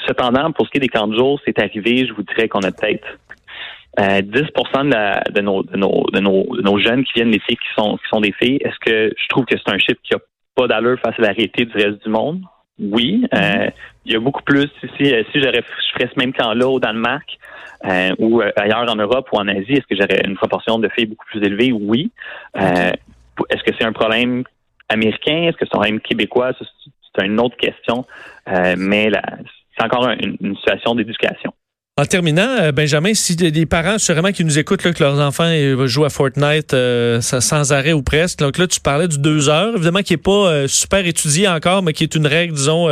Cependant, 0.08 0.52
pour 0.52 0.66
ce 0.66 0.72
qui 0.72 0.78
est 0.78 0.82
des 0.82 0.90
40 0.90 1.14
jours, 1.16 1.40
c'est 1.46 1.60
arrivé, 1.60 2.08
je 2.08 2.14
vous 2.14 2.24
dirais 2.24 2.48
qu'on 2.48 2.62
a 2.62 2.72
peut-être 2.72 3.06
10 3.98 4.04
euh, 4.04 4.22
de, 4.22 5.32
de, 5.32 5.42
nos, 5.42 5.64
de, 5.64 5.78
nos, 5.78 6.04
de, 6.12 6.62
nos, 6.62 6.80
jeunes 6.80 7.04
qui 7.04 7.14
viennent 7.14 7.30
l'été 7.30 7.56
qui 7.56 7.68
sont, 7.78 7.98
qui 7.98 8.08
sont 8.10 8.22
des 8.22 8.32
filles, 8.32 8.58
est-ce 8.62 8.80
que 8.80 9.14
je 9.16 9.28
trouve 9.30 9.46
que 9.46 9.56
c'est 9.56 9.72
un 9.72 9.78
chiffre 9.78 10.00
qui 10.04 10.16
a 10.16 10.20
pas 10.56 10.68
d'allure 10.68 11.00
face 11.00 11.16
à 11.20 11.22
la 11.22 11.28
réalité 11.30 11.66
du 11.66 11.74
reste 11.74 12.04
du 12.04 12.10
monde? 12.10 12.42
Oui. 12.80 13.26
Euh, 13.34 13.38
mm-hmm. 13.38 13.72
il 14.06 14.14
y 14.14 14.16
a 14.16 14.20
beaucoup 14.20 14.42
plus. 14.42 14.68
Si, 14.98 15.14
euh, 15.14 15.24
si 15.32 15.40
je 15.40 15.48
ferais 15.48 16.10
ce 16.12 16.20
même 16.20 16.34
camp-là 16.34 16.68
au 16.68 16.80
Danemark 16.80 17.38
ou 18.18 18.42
ailleurs 18.56 18.90
en 18.90 18.96
Europe 18.96 19.28
ou 19.34 19.38
en 19.38 19.48
Asie, 19.48 19.74
est-ce 19.74 19.86
que 19.88 19.96
j'aurais 19.96 20.22
une 20.26 20.36
proportion 20.36 20.80
de 20.80 20.88
filles 20.90 21.06
beaucoup 21.06 21.26
plus 21.26 21.44
élevée? 21.44 21.72
Oui. 21.74 22.12
est-ce 22.56 23.64
que 23.64 23.76
c'est 23.78 23.84
un 23.84 23.92
problème 23.92 24.44
américain? 24.90 25.44
Est-ce 25.44 25.58
que 25.58 25.66
c'est 25.66 25.76
un 25.76 25.80
problème 25.80 26.00
québécois? 26.00 26.52
C'est 26.58 27.26
une 27.26 27.40
autre 27.42 27.58
question. 27.58 28.06
mais 28.48 29.12
c'est 29.78 29.84
encore 29.84 30.10
une 30.10 30.56
situation 30.56 30.96
d'éducation. 30.96 31.54
En 31.96 32.06
terminant, 32.06 32.48
euh, 32.60 32.72
Benjamin, 32.72 33.14
si 33.14 33.36
des 33.36 33.66
parents 33.68 34.00
sûrement 34.00 34.32
qui 34.32 34.44
nous 34.44 34.58
écoutent 34.58 34.82
que 34.82 35.04
leurs 35.04 35.20
enfants 35.20 35.44
euh, 35.46 35.86
jouent 35.86 36.06
à 36.06 36.10
Fortnite 36.10 36.74
euh, 36.74 37.22
sans 37.22 37.72
arrêt 37.72 37.94
ou 37.94 38.02
presque, 38.02 38.40
donc 38.40 38.58
là 38.58 38.66
tu 38.66 38.80
parlais 38.80 39.08
du 39.08 39.20
deux 39.20 39.48
heures, 39.48 39.76
évidemment 39.76 40.00
qui 40.00 40.14
est 40.14 40.18
pas 40.18 40.68
super 40.68 41.06
étudié 41.06 41.48
encore, 41.48 41.84
mais 41.84 41.94
qui 41.94 42.04
est 42.04 42.16
une 42.16 42.26
règle 42.26 42.56
disons 42.56 42.90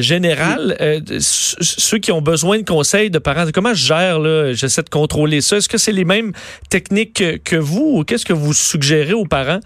générale. 0.00 0.76
ceux 1.20 1.98
qui 1.98 2.10
ont 2.10 2.20
besoin 2.20 2.58
de 2.58 2.64
conseils 2.64 3.08
de 3.08 3.20
parents, 3.20 3.44
comment 3.54 3.72
je 3.72 3.86
gère 3.86 4.18
là, 4.18 4.52
j'essaie 4.52 4.82
de 4.82 4.90
contrôler 4.90 5.40
ça? 5.40 5.58
Est-ce 5.58 5.68
que 5.68 5.78
c'est 5.78 5.92
les 5.92 6.04
mêmes 6.04 6.32
techniques 6.70 7.22
que, 7.44 7.56
vous 7.56 7.98
ou 7.98 8.02
qu'est-ce 8.02 8.26
que 8.26 8.32
vous 8.32 8.52
suggérez 8.52 9.12
aux 9.12 9.26
parents? 9.26 9.60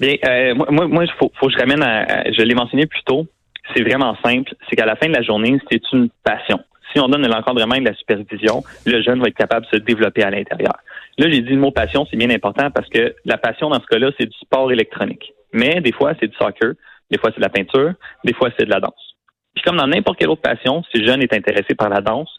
Bien, 0.00 0.16
moi, 0.54 0.88
moi, 0.88 1.04
faut, 1.20 1.30
faut 1.38 1.46
que 1.46 1.52
je 1.52 1.58
ramène 1.58 1.84
à, 1.84 2.32
je 2.32 2.42
l'ai 2.42 2.54
mentionné 2.54 2.86
plus 2.86 3.04
tôt. 3.04 3.28
C'est 3.76 3.82
vraiment 3.84 4.16
simple. 4.24 4.52
C'est 4.68 4.74
qu'à 4.74 4.86
la 4.86 4.96
fin 4.96 5.06
de 5.06 5.14
la 5.14 5.22
journée, 5.22 5.56
c'est 5.70 5.82
une 5.92 6.08
passion 6.24 6.58
si 6.92 7.00
on 7.00 7.08
donne 7.08 7.26
l'encadrement 7.26 7.74
et 7.74 7.80
de 7.80 7.88
la 7.88 7.94
supervision, 7.94 8.62
le 8.86 9.02
jeune 9.02 9.20
va 9.20 9.28
être 9.28 9.36
capable 9.36 9.66
de 9.66 9.78
se 9.78 9.82
développer 9.82 10.22
à 10.22 10.30
l'intérieur. 10.30 10.74
Là, 11.18 11.30
j'ai 11.30 11.40
dit 11.40 11.50
le 11.50 11.58
mot 11.58 11.70
passion, 11.70 12.06
c'est 12.10 12.16
bien 12.16 12.30
important 12.30 12.70
parce 12.70 12.88
que 12.88 13.14
la 13.24 13.38
passion 13.38 13.68
dans 13.70 13.80
ce 13.80 13.86
cas-là, 13.86 14.10
c'est 14.18 14.26
du 14.26 14.36
sport 14.38 14.72
électronique. 14.72 15.32
Mais 15.52 15.80
des 15.80 15.92
fois, 15.92 16.12
c'est 16.20 16.28
du 16.28 16.36
soccer, 16.36 16.74
des 17.10 17.18
fois, 17.18 17.30
c'est 17.30 17.40
de 17.40 17.44
la 17.44 17.48
peinture, 17.48 17.92
des 18.24 18.32
fois, 18.32 18.50
c'est 18.58 18.64
de 18.64 18.70
la 18.70 18.80
danse. 18.80 19.16
Puis 19.54 19.62
comme 19.64 19.76
dans 19.76 19.86
n'importe 19.86 20.18
quelle 20.18 20.30
autre 20.30 20.42
passion, 20.42 20.82
si 20.90 20.98
le 20.98 21.06
jeune 21.06 21.22
est 21.22 21.34
intéressé 21.34 21.74
par 21.74 21.88
la 21.88 22.00
danse, 22.00 22.30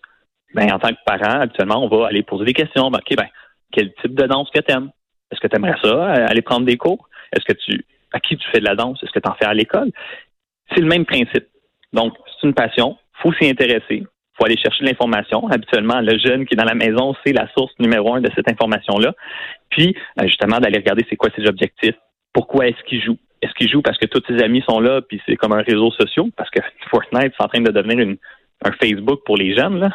ben, 0.53 0.71
en 0.71 0.79
tant 0.79 0.89
que 0.89 0.99
parent, 1.05 1.41
habituellement, 1.41 1.83
on 1.83 1.87
va 1.87 2.07
aller 2.07 2.23
poser 2.23 2.45
des 2.45 2.53
questions. 2.53 2.89
Ben, 2.89 2.99
OK, 2.99 3.15
ben, 3.15 3.27
quel 3.71 3.93
type 3.95 4.15
de 4.15 4.25
danse 4.27 4.49
que 4.53 4.59
tu 4.59 4.71
aimes? 4.71 4.89
Est-ce 5.31 5.39
que 5.39 5.47
tu 5.47 5.55
aimerais 5.55 5.77
ça, 5.81 5.87
euh, 5.87 6.27
aller 6.27 6.41
prendre 6.41 6.65
des 6.65 6.77
cours? 6.77 7.07
Est-ce 7.31 7.45
que 7.45 7.53
tu, 7.53 7.85
à 8.11 8.19
qui 8.19 8.37
tu 8.37 8.47
fais 8.51 8.59
de 8.59 8.65
la 8.65 8.75
danse? 8.75 9.01
Est-ce 9.03 9.11
que 9.11 9.19
tu 9.19 9.29
en 9.29 9.35
fais 9.35 9.45
à 9.45 9.53
l'école? 9.53 9.91
C'est 10.73 10.81
le 10.81 10.87
même 10.87 11.05
principe. 11.05 11.47
Donc, 11.93 12.13
c'est 12.25 12.47
une 12.47 12.53
passion, 12.53 12.97
faut 13.21 13.33
s'y 13.33 13.49
intéresser, 13.49 14.03
faut 14.41 14.45
aller 14.47 14.57
chercher 14.57 14.85
l'information. 14.85 15.47
Habituellement, 15.47 16.01
le 16.01 16.17
jeune 16.17 16.45
qui 16.45 16.55
est 16.55 16.57
dans 16.57 16.65
la 16.65 16.73
maison, 16.73 17.13
c'est 17.23 17.33
la 17.33 17.47
source 17.55 17.73
numéro 17.79 18.15
un 18.15 18.21
de 18.21 18.29
cette 18.35 18.49
information-là. 18.49 19.13
Puis, 19.69 19.95
euh, 20.19 20.25
justement, 20.25 20.57
d'aller 20.57 20.79
regarder 20.79 21.05
c'est 21.09 21.15
quoi 21.15 21.29
ses 21.35 21.47
objectifs. 21.47 21.95
Pourquoi 22.33 22.67
est-ce 22.67 22.81
qu'il 22.87 23.01
joue? 23.03 23.17
Est-ce 23.41 23.53
qu'il 23.53 23.69
joue 23.69 23.81
parce 23.81 23.97
que 23.97 24.05
tous 24.05 24.23
ses 24.27 24.41
amis 24.43 24.63
sont 24.67 24.79
là, 24.79 25.01
puis 25.01 25.21
c'est 25.25 25.35
comme 25.35 25.53
un 25.53 25.61
réseau 25.61 25.91
social? 25.91 26.27
Parce 26.35 26.49
que 26.49 26.59
Fortnite, 26.89 27.33
c'est 27.37 27.43
en 27.43 27.47
train 27.47 27.61
de 27.61 27.71
devenir 27.71 28.15
un 28.63 28.71
Facebook 28.71 29.21
pour 29.25 29.37
les 29.37 29.55
jeunes. 29.55 29.79
Là. 29.79 29.89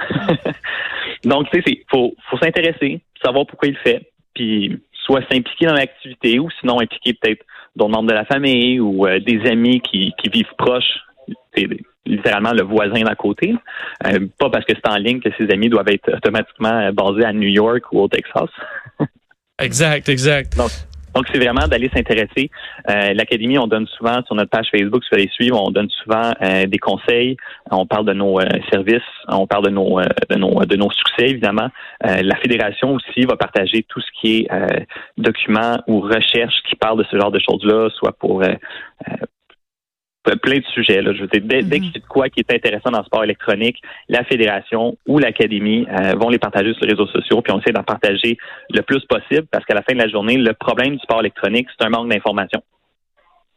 Donc, 1.25 1.51
tu 1.51 1.63
sais, 1.63 1.85
faut, 1.91 2.15
faut 2.31 2.39
s'intéresser, 2.39 3.01
savoir 3.25 3.47
pourquoi 3.47 3.69
il 3.69 3.77
fait, 3.77 4.11
puis 4.35 4.79
soit 4.93 5.23
s'impliquer 5.31 5.67
dans 5.67 5.75
l'activité 5.75 6.39
ou 6.39 6.51
sinon 6.61 6.81
impliquer 6.81 7.15
peut-être 7.15 7.45
d'autres 7.75 7.93
membres 7.93 8.09
de 8.09 8.15
la 8.15 8.25
famille 8.25 8.81
ou 8.81 9.07
euh, 9.07 9.21
des 9.21 9.49
amis 9.49 9.81
qui, 9.81 10.13
qui 10.19 10.29
vivent 10.29 10.55
proches 10.59 11.01
littéralement 12.07 12.53
le 12.53 12.62
voisin 12.62 13.03
d'à 13.03 13.14
côté. 13.14 13.55
Euh, 14.07 14.27
pas 14.38 14.51
parce 14.51 14.64
que 14.64 14.73
c'est 14.75 14.90
en 14.90 14.97
ligne 14.97 15.21
que 15.21 15.31
ses 15.37 15.53
amis 15.53 15.69
doivent 15.69 15.88
être 15.88 16.14
automatiquement 16.14 16.90
basés 16.92 17.25
à 17.25 17.33
New 17.33 17.49
York 17.49 17.85
ou 17.92 18.01
au 18.01 18.09
Texas. 18.09 18.51
exact, 19.61 20.09
exact. 20.09 20.57
Donc, 20.57 21.27
c'est 21.33 21.38
vraiment 21.38 21.66
d'aller 21.66 21.90
s'intéresser. 21.95 22.51
Euh, 22.90 23.14
L'académie, 23.14 23.57
on 23.57 23.66
donne 23.66 23.87
souvent 23.87 24.23
sur 24.27 24.35
notre 24.35 24.51
page 24.51 24.66
Facebook, 24.71 25.03
si 25.03 25.09
vous 25.11 25.16
allez 25.16 25.31
suivre, 25.31 25.59
on 25.66 25.71
donne 25.71 25.88
souvent 25.88 26.31
euh, 26.42 26.66
des 26.66 26.77
conseils. 26.77 27.38
On 27.71 27.87
parle 27.87 28.05
de 28.05 28.12
nos 28.12 28.38
services, 28.71 29.01
on 29.27 29.47
parle 29.47 29.64
de 29.64 29.71
nos, 29.71 29.99
de 30.03 30.37
nos 30.37 30.62
de 30.66 30.77
nos 30.77 30.90
succès 30.90 31.31
évidemment. 31.31 31.69
la 32.03 32.37
fédération 32.37 32.92
aussi 32.92 33.23
va 33.23 33.37
partager 33.37 33.87
tout 33.88 34.01
ce 34.01 34.07
qui 34.21 34.40
est 34.40 34.87
documents 35.16 35.79
ou 35.87 36.01
recherches 36.01 36.62
qui 36.69 36.77
parlent 36.77 36.99
de 36.99 37.07
ce 37.11 37.19
genre 37.19 37.31
de 37.31 37.40
choses-là, 37.40 37.88
soit 37.95 38.12
pour 38.19 38.42
plein 40.35 40.59
de 40.59 40.65
sujets. 40.75 41.03
Là. 41.03 41.12
Je 41.12 41.23
veux 41.23 41.29
dire, 41.29 41.43
dès, 41.45 41.62
dès 41.62 41.79
qu'il 41.79 41.93
y 41.93 41.97
a 41.97 42.01
de 42.01 42.07
quoi 42.07 42.29
qui 42.29 42.41
est 42.41 42.53
intéressant 42.53 42.91
dans 42.91 42.99
le 42.99 43.05
sport 43.05 43.25
électronique, 43.25 43.81
la 44.09 44.25
fédération 44.25 44.97
ou 45.07 45.19
l'académie 45.19 45.87
euh, 45.89 46.15
vont 46.17 46.29
les 46.29 46.39
partager 46.39 46.75
sur 46.75 46.85
les 46.85 46.93
réseaux 46.93 47.07
sociaux, 47.07 47.41
puis 47.43 47.53
on 47.53 47.61
essaie 47.61 47.73
d'en 47.73 47.85
partager 47.85 48.37
le 48.71 48.83
plus 48.83 49.05
possible 49.05 49.47
parce 49.51 49.65
qu'à 49.65 49.75
la 49.75 49.83
fin 49.83 49.95
de 49.95 50.01
la 50.01 50.09
journée, 50.09 50.37
le 50.37 50.53
problème 50.55 50.95
du 50.95 50.99
sport 50.99 51.21
électronique, 51.21 51.69
c'est 51.79 51.87
un 51.87 51.91
manque 51.91 52.11
d'information. 52.11 52.62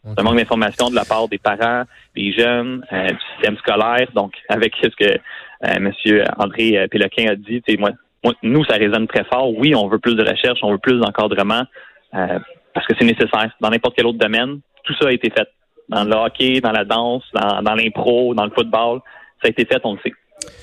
C'est 0.06 0.20
un 0.20 0.24
manque 0.24 0.38
d'information 0.38 0.90
de 0.90 0.96
la 0.96 1.04
part 1.04 1.28
des 1.28 1.40
parents, 1.40 1.84
des 2.16 2.32
jeunes, 2.32 2.86
euh, 2.94 3.08
du 3.08 3.20
système 3.34 3.58
scolaire. 3.58 4.08
Donc, 4.14 4.34
avec 4.48 4.74
ce 4.82 4.88
que 4.88 5.10
euh, 5.10 5.18
M. 5.62 5.92
André 6.38 6.88
Péloquin 6.90 7.32
a 7.32 7.36
dit, 7.36 7.62
moi, 7.78 7.92
moi, 8.24 8.34
nous, 8.44 8.64
ça 8.66 8.76
résonne 8.76 9.08
très 9.08 9.26
fort. 9.26 9.54
Oui, 9.58 9.74
on 9.76 9.88
veut 9.88 10.00
plus 10.00 10.16
de 10.16 10.24
recherche, 10.24 10.60
on 10.62 10.72
veut 10.72 10.78
plus 10.78 11.00
d'encadrement 11.00 11.64
parce 12.12 12.86
que 12.88 12.94
c'est 12.98 13.06
nécessaire. 13.06 13.52
Dans 13.60 13.70
n'importe 13.70 13.96
quel 13.96 14.06
autre 14.06 14.18
domaine, 14.18 14.60
tout 14.84 14.94
ça 15.00 15.08
a 15.08 15.12
été 15.12 15.30
fait 15.30 15.48
dans 15.90 16.04
le 16.04 16.14
hockey, 16.14 16.62
dans 16.62 16.72
la 16.72 16.86
danse, 16.86 17.24
dans, 17.34 17.62
dans 17.62 17.76
l'impro, 17.76 18.34
dans 18.34 18.46
le 18.46 18.52
football. 18.52 19.02
Ça 19.42 19.48
a 19.48 19.50
été 19.50 19.66
fait, 19.66 19.82
on 19.84 19.94
le 19.94 20.00
sait. 20.04 20.14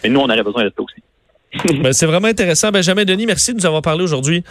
Mais 0.02 0.10
nous, 0.10 0.20
on 0.20 0.24
aurait 0.24 0.42
besoin 0.42 0.64
de 0.64 0.72
ça 0.74 0.82
aussi. 0.82 1.78
ben, 1.82 1.92
c'est 1.92 2.06
vraiment 2.06 2.28
intéressant. 2.28 2.70
Benjamin 2.70 3.04
Denis, 3.04 3.26
merci 3.26 3.52
de 3.52 3.58
nous 3.58 3.66
avoir 3.66 3.82
parlé 3.82 4.02
aujourd'hui. 4.02 4.44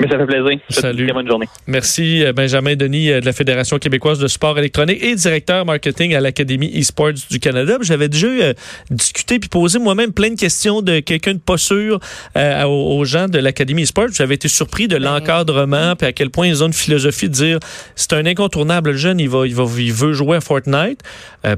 Mais 0.00 0.08
ça 0.08 0.18
fait 0.18 0.26
plaisir. 0.26 0.60
Salut. 0.68 1.06
Très 1.06 1.14
bonne 1.14 1.28
journée. 1.28 1.48
Merci, 1.66 2.24
euh, 2.24 2.32
Benjamin 2.32 2.76
Denis 2.76 3.10
euh, 3.10 3.20
de 3.20 3.26
la 3.26 3.32
Fédération 3.32 3.78
québécoise 3.78 4.18
de 4.18 4.28
sport 4.28 4.58
électronique 4.58 5.02
et 5.02 5.14
directeur 5.14 5.64
marketing 5.64 6.14
à 6.14 6.20
l'Académie 6.20 6.70
eSports 6.74 7.14
du 7.30 7.40
Canada. 7.40 7.78
J'avais 7.80 8.08
déjà 8.08 8.26
euh, 8.28 8.54
discuté 8.90 9.38
puis 9.38 9.48
posé 9.48 9.78
moi-même 9.78 10.12
plein 10.12 10.30
de 10.30 10.38
questions 10.38 10.82
de 10.82 11.00
quelqu'un 11.00 11.34
de 11.34 11.38
pas 11.38 11.58
sûr 11.58 12.00
aux, 12.36 13.04
gens 13.04 13.28
de 13.28 13.38
l'Académie 13.38 13.82
eSports. 13.82 14.08
J'avais 14.12 14.36
été 14.36 14.48
surpris 14.48 14.88
de 14.88 14.98
ben, 14.98 15.04
l'encadrement 15.04 15.96
puis 15.96 16.06
à 16.06 16.12
quel 16.12 16.30
point 16.30 16.46
ils 16.46 16.62
ont 16.62 16.68
une 16.68 16.72
philosophie 16.72 17.28
de 17.28 17.34
dire 17.34 17.58
c'est 17.96 18.12
un 18.12 18.26
incontournable 18.26 18.94
jeune, 18.94 19.18
il 19.20 19.28
va, 19.28 19.46
il 19.46 19.54
va, 19.54 19.64
il 19.78 19.92
veut 19.92 20.12
jouer 20.12 20.36
à 20.36 20.40
Fortnite. 20.40 21.02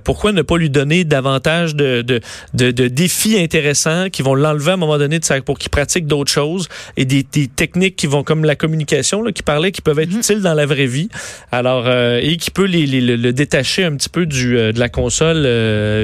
pourquoi 0.04 0.32
ne 0.32 0.42
pas 0.42 0.56
lui 0.56 0.70
donner 0.70 1.04
davantage 1.04 1.74
de, 1.74 2.02
de, 2.02 2.20
de, 2.54 2.70
de 2.70 2.88
défis 2.88 3.38
intéressants 3.38 4.08
qui 4.10 4.22
vont 4.22 4.34
l'enlever 4.34 4.70
à 4.70 4.74
un 4.74 4.78
moment 4.78 4.98
donné 4.98 5.18
de 5.18 5.40
pour 5.40 5.58
qu'il 5.58 5.70
pratique 5.70 6.06
d'autres 6.06 6.32
choses 6.32 6.68
et 6.96 7.04
des, 7.04 7.22
des 7.22 7.46
techniques 7.46 7.96
qui 7.96 8.06
vont 8.06 8.24
comme 8.30 8.44
la 8.44 8.54
communication 8.54 9.22
là, 9.22 9.32
qui 9.32 9.42
parlait 9.42 9.72
qui 9.72 9.82
peuvent 9.82 9.98
être 9.98 10.12
mm-hmm. 10.12 10.18
utiles 10.18 10.40
dans 10.40 10.54
la 10.54 10.66
vraie 10.66 10.86
vie. 10.86 11.08
Alors 11.50 11.88
et 11.90 12.36
qui 12.36 12.52
peut 12.52 12.66
les, 12.66 12.86
le 12.86 13.32
détacher 13.32 13.82
un 13.82 13.96
petit 13.96 14.08
peu 14.08 14.24
du 14.24 14.54
de 14.54 14.78
la 14.78 14.88
console 14.88 15.46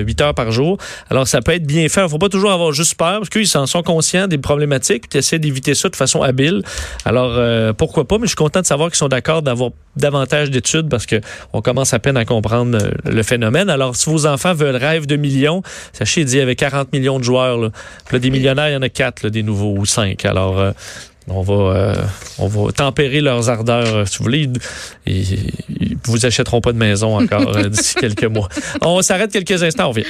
8 0.05 0.21
heures 0.21 0.35
par 0.35 0.51
jour. 0.51 0.77
Alors 1.09 1.29
ça 1.29 1.41
peut 1.41 1.53
être 1.53 1.67
bien 1.67 1.89
fait. 1.89 2.03
Il 2.03 2.09
faut 2.09 2.19
pas 2.19 2.29
toujours 2.29 2.51
avoir 2.51 2.73
juste 2.73 2.97
peur 2.97 3.21
parce 3.21 3.29
qu'ils 3.29 3.47
s'en 3.47 3.67
sont 3.67 3.83
conscients 3.83 4.27
des 4.27 4.39
problématiques, 4.39 5.09
puis 5.09 5.21
essaient 5.21 5.39
d'éviter 5.39 5.75
ça 5.75 5.89
de 5.89 5.95
façon 5.95 6.23
habile. 6.23 6.63
Alors 7.05 7.41
pourquoi 7.75 8.09
pas, 8.09 8.19
mais 8.19 8.25
je 8.25 8.31
suis 8.31 8.37
content 8.37 8.61
de 8.61 8.67
savoir 8.67 8.89
qu'ils 8.89 8.99
sont 8.99 9.09
d'accord 9.09 9.43
d'avoir 9.43 9.71
davantage 9.97 10.51
d'études 10.51 10.89
parce 10.89 11.07
que 11.07 11.21
on 11.53 11.63
commence 11.63 11.95
à 11.95 11.99
peine 11.99 12.17
à 12.17 12.25
comprendre 12.25 12.79
le 13.05 13.23
phénomène. 13.23 13.71
Alors, 13.71 13.97
si 13.97 14.11
vos 14.11 14.27
enfants 14.27 14.55
veulent 14.55 14.77
rêve 14.77 15.07
de 15.07 15.17
millions, 15.17 15.63
sachez, 15.93 16.23
il 16.23 16.35
y 16.35 16.41
avait 16.41 16.57
40 16.57 16.93
millions 16.93 17.19
de 17.19 17.25
joueurs. 17.25 17.59
Là. 17.59 17.71
Là, 18.13 18.19
des 18.19 18.31
millionnaires, 18.31 18.69
il 18.69 18.75
y 18.75 18.77
en 18.77 18.83
a 18.83 18.89
quatre, 18.89 19.29
des 19.29 19.43
nouveaux 19.43 19.75
ou 19.77 19.87
cinq. 19.87 20.25
Alors, 20.25 20.59
euh, 20.59 20.73
on 21.29 21.43
va, 21.43 21.55
euh, 21.55 21.95
on 22.39 22.47
va 22.47 22.73
tempérer 22.73 23.21
leurs 23.21 23.51
ardeurs, 23.51 23.95
euh, 23.95 24.05
si 24.05 24.19
vous 24.19 24.25
voulez. 24.25 24.49
Ils, 25.07 25.51
ils 25.69 25.97
vous 26.05 26.25
achèteront 26.25 26.61
pas 26.61 26.73
de 26.73 26.79
maison 26.79 27.19
encore 27.19 27.57
d'ici 27.69 27.95
quelques 28.01 28.25
mois. 28.25 28.49
On 28.83 29.03
s'arrête 29.03 29.33
quelques 29.33 29.63
instants, 29.63 29.87
on 29.87 29.91
revient. 29.91 30.07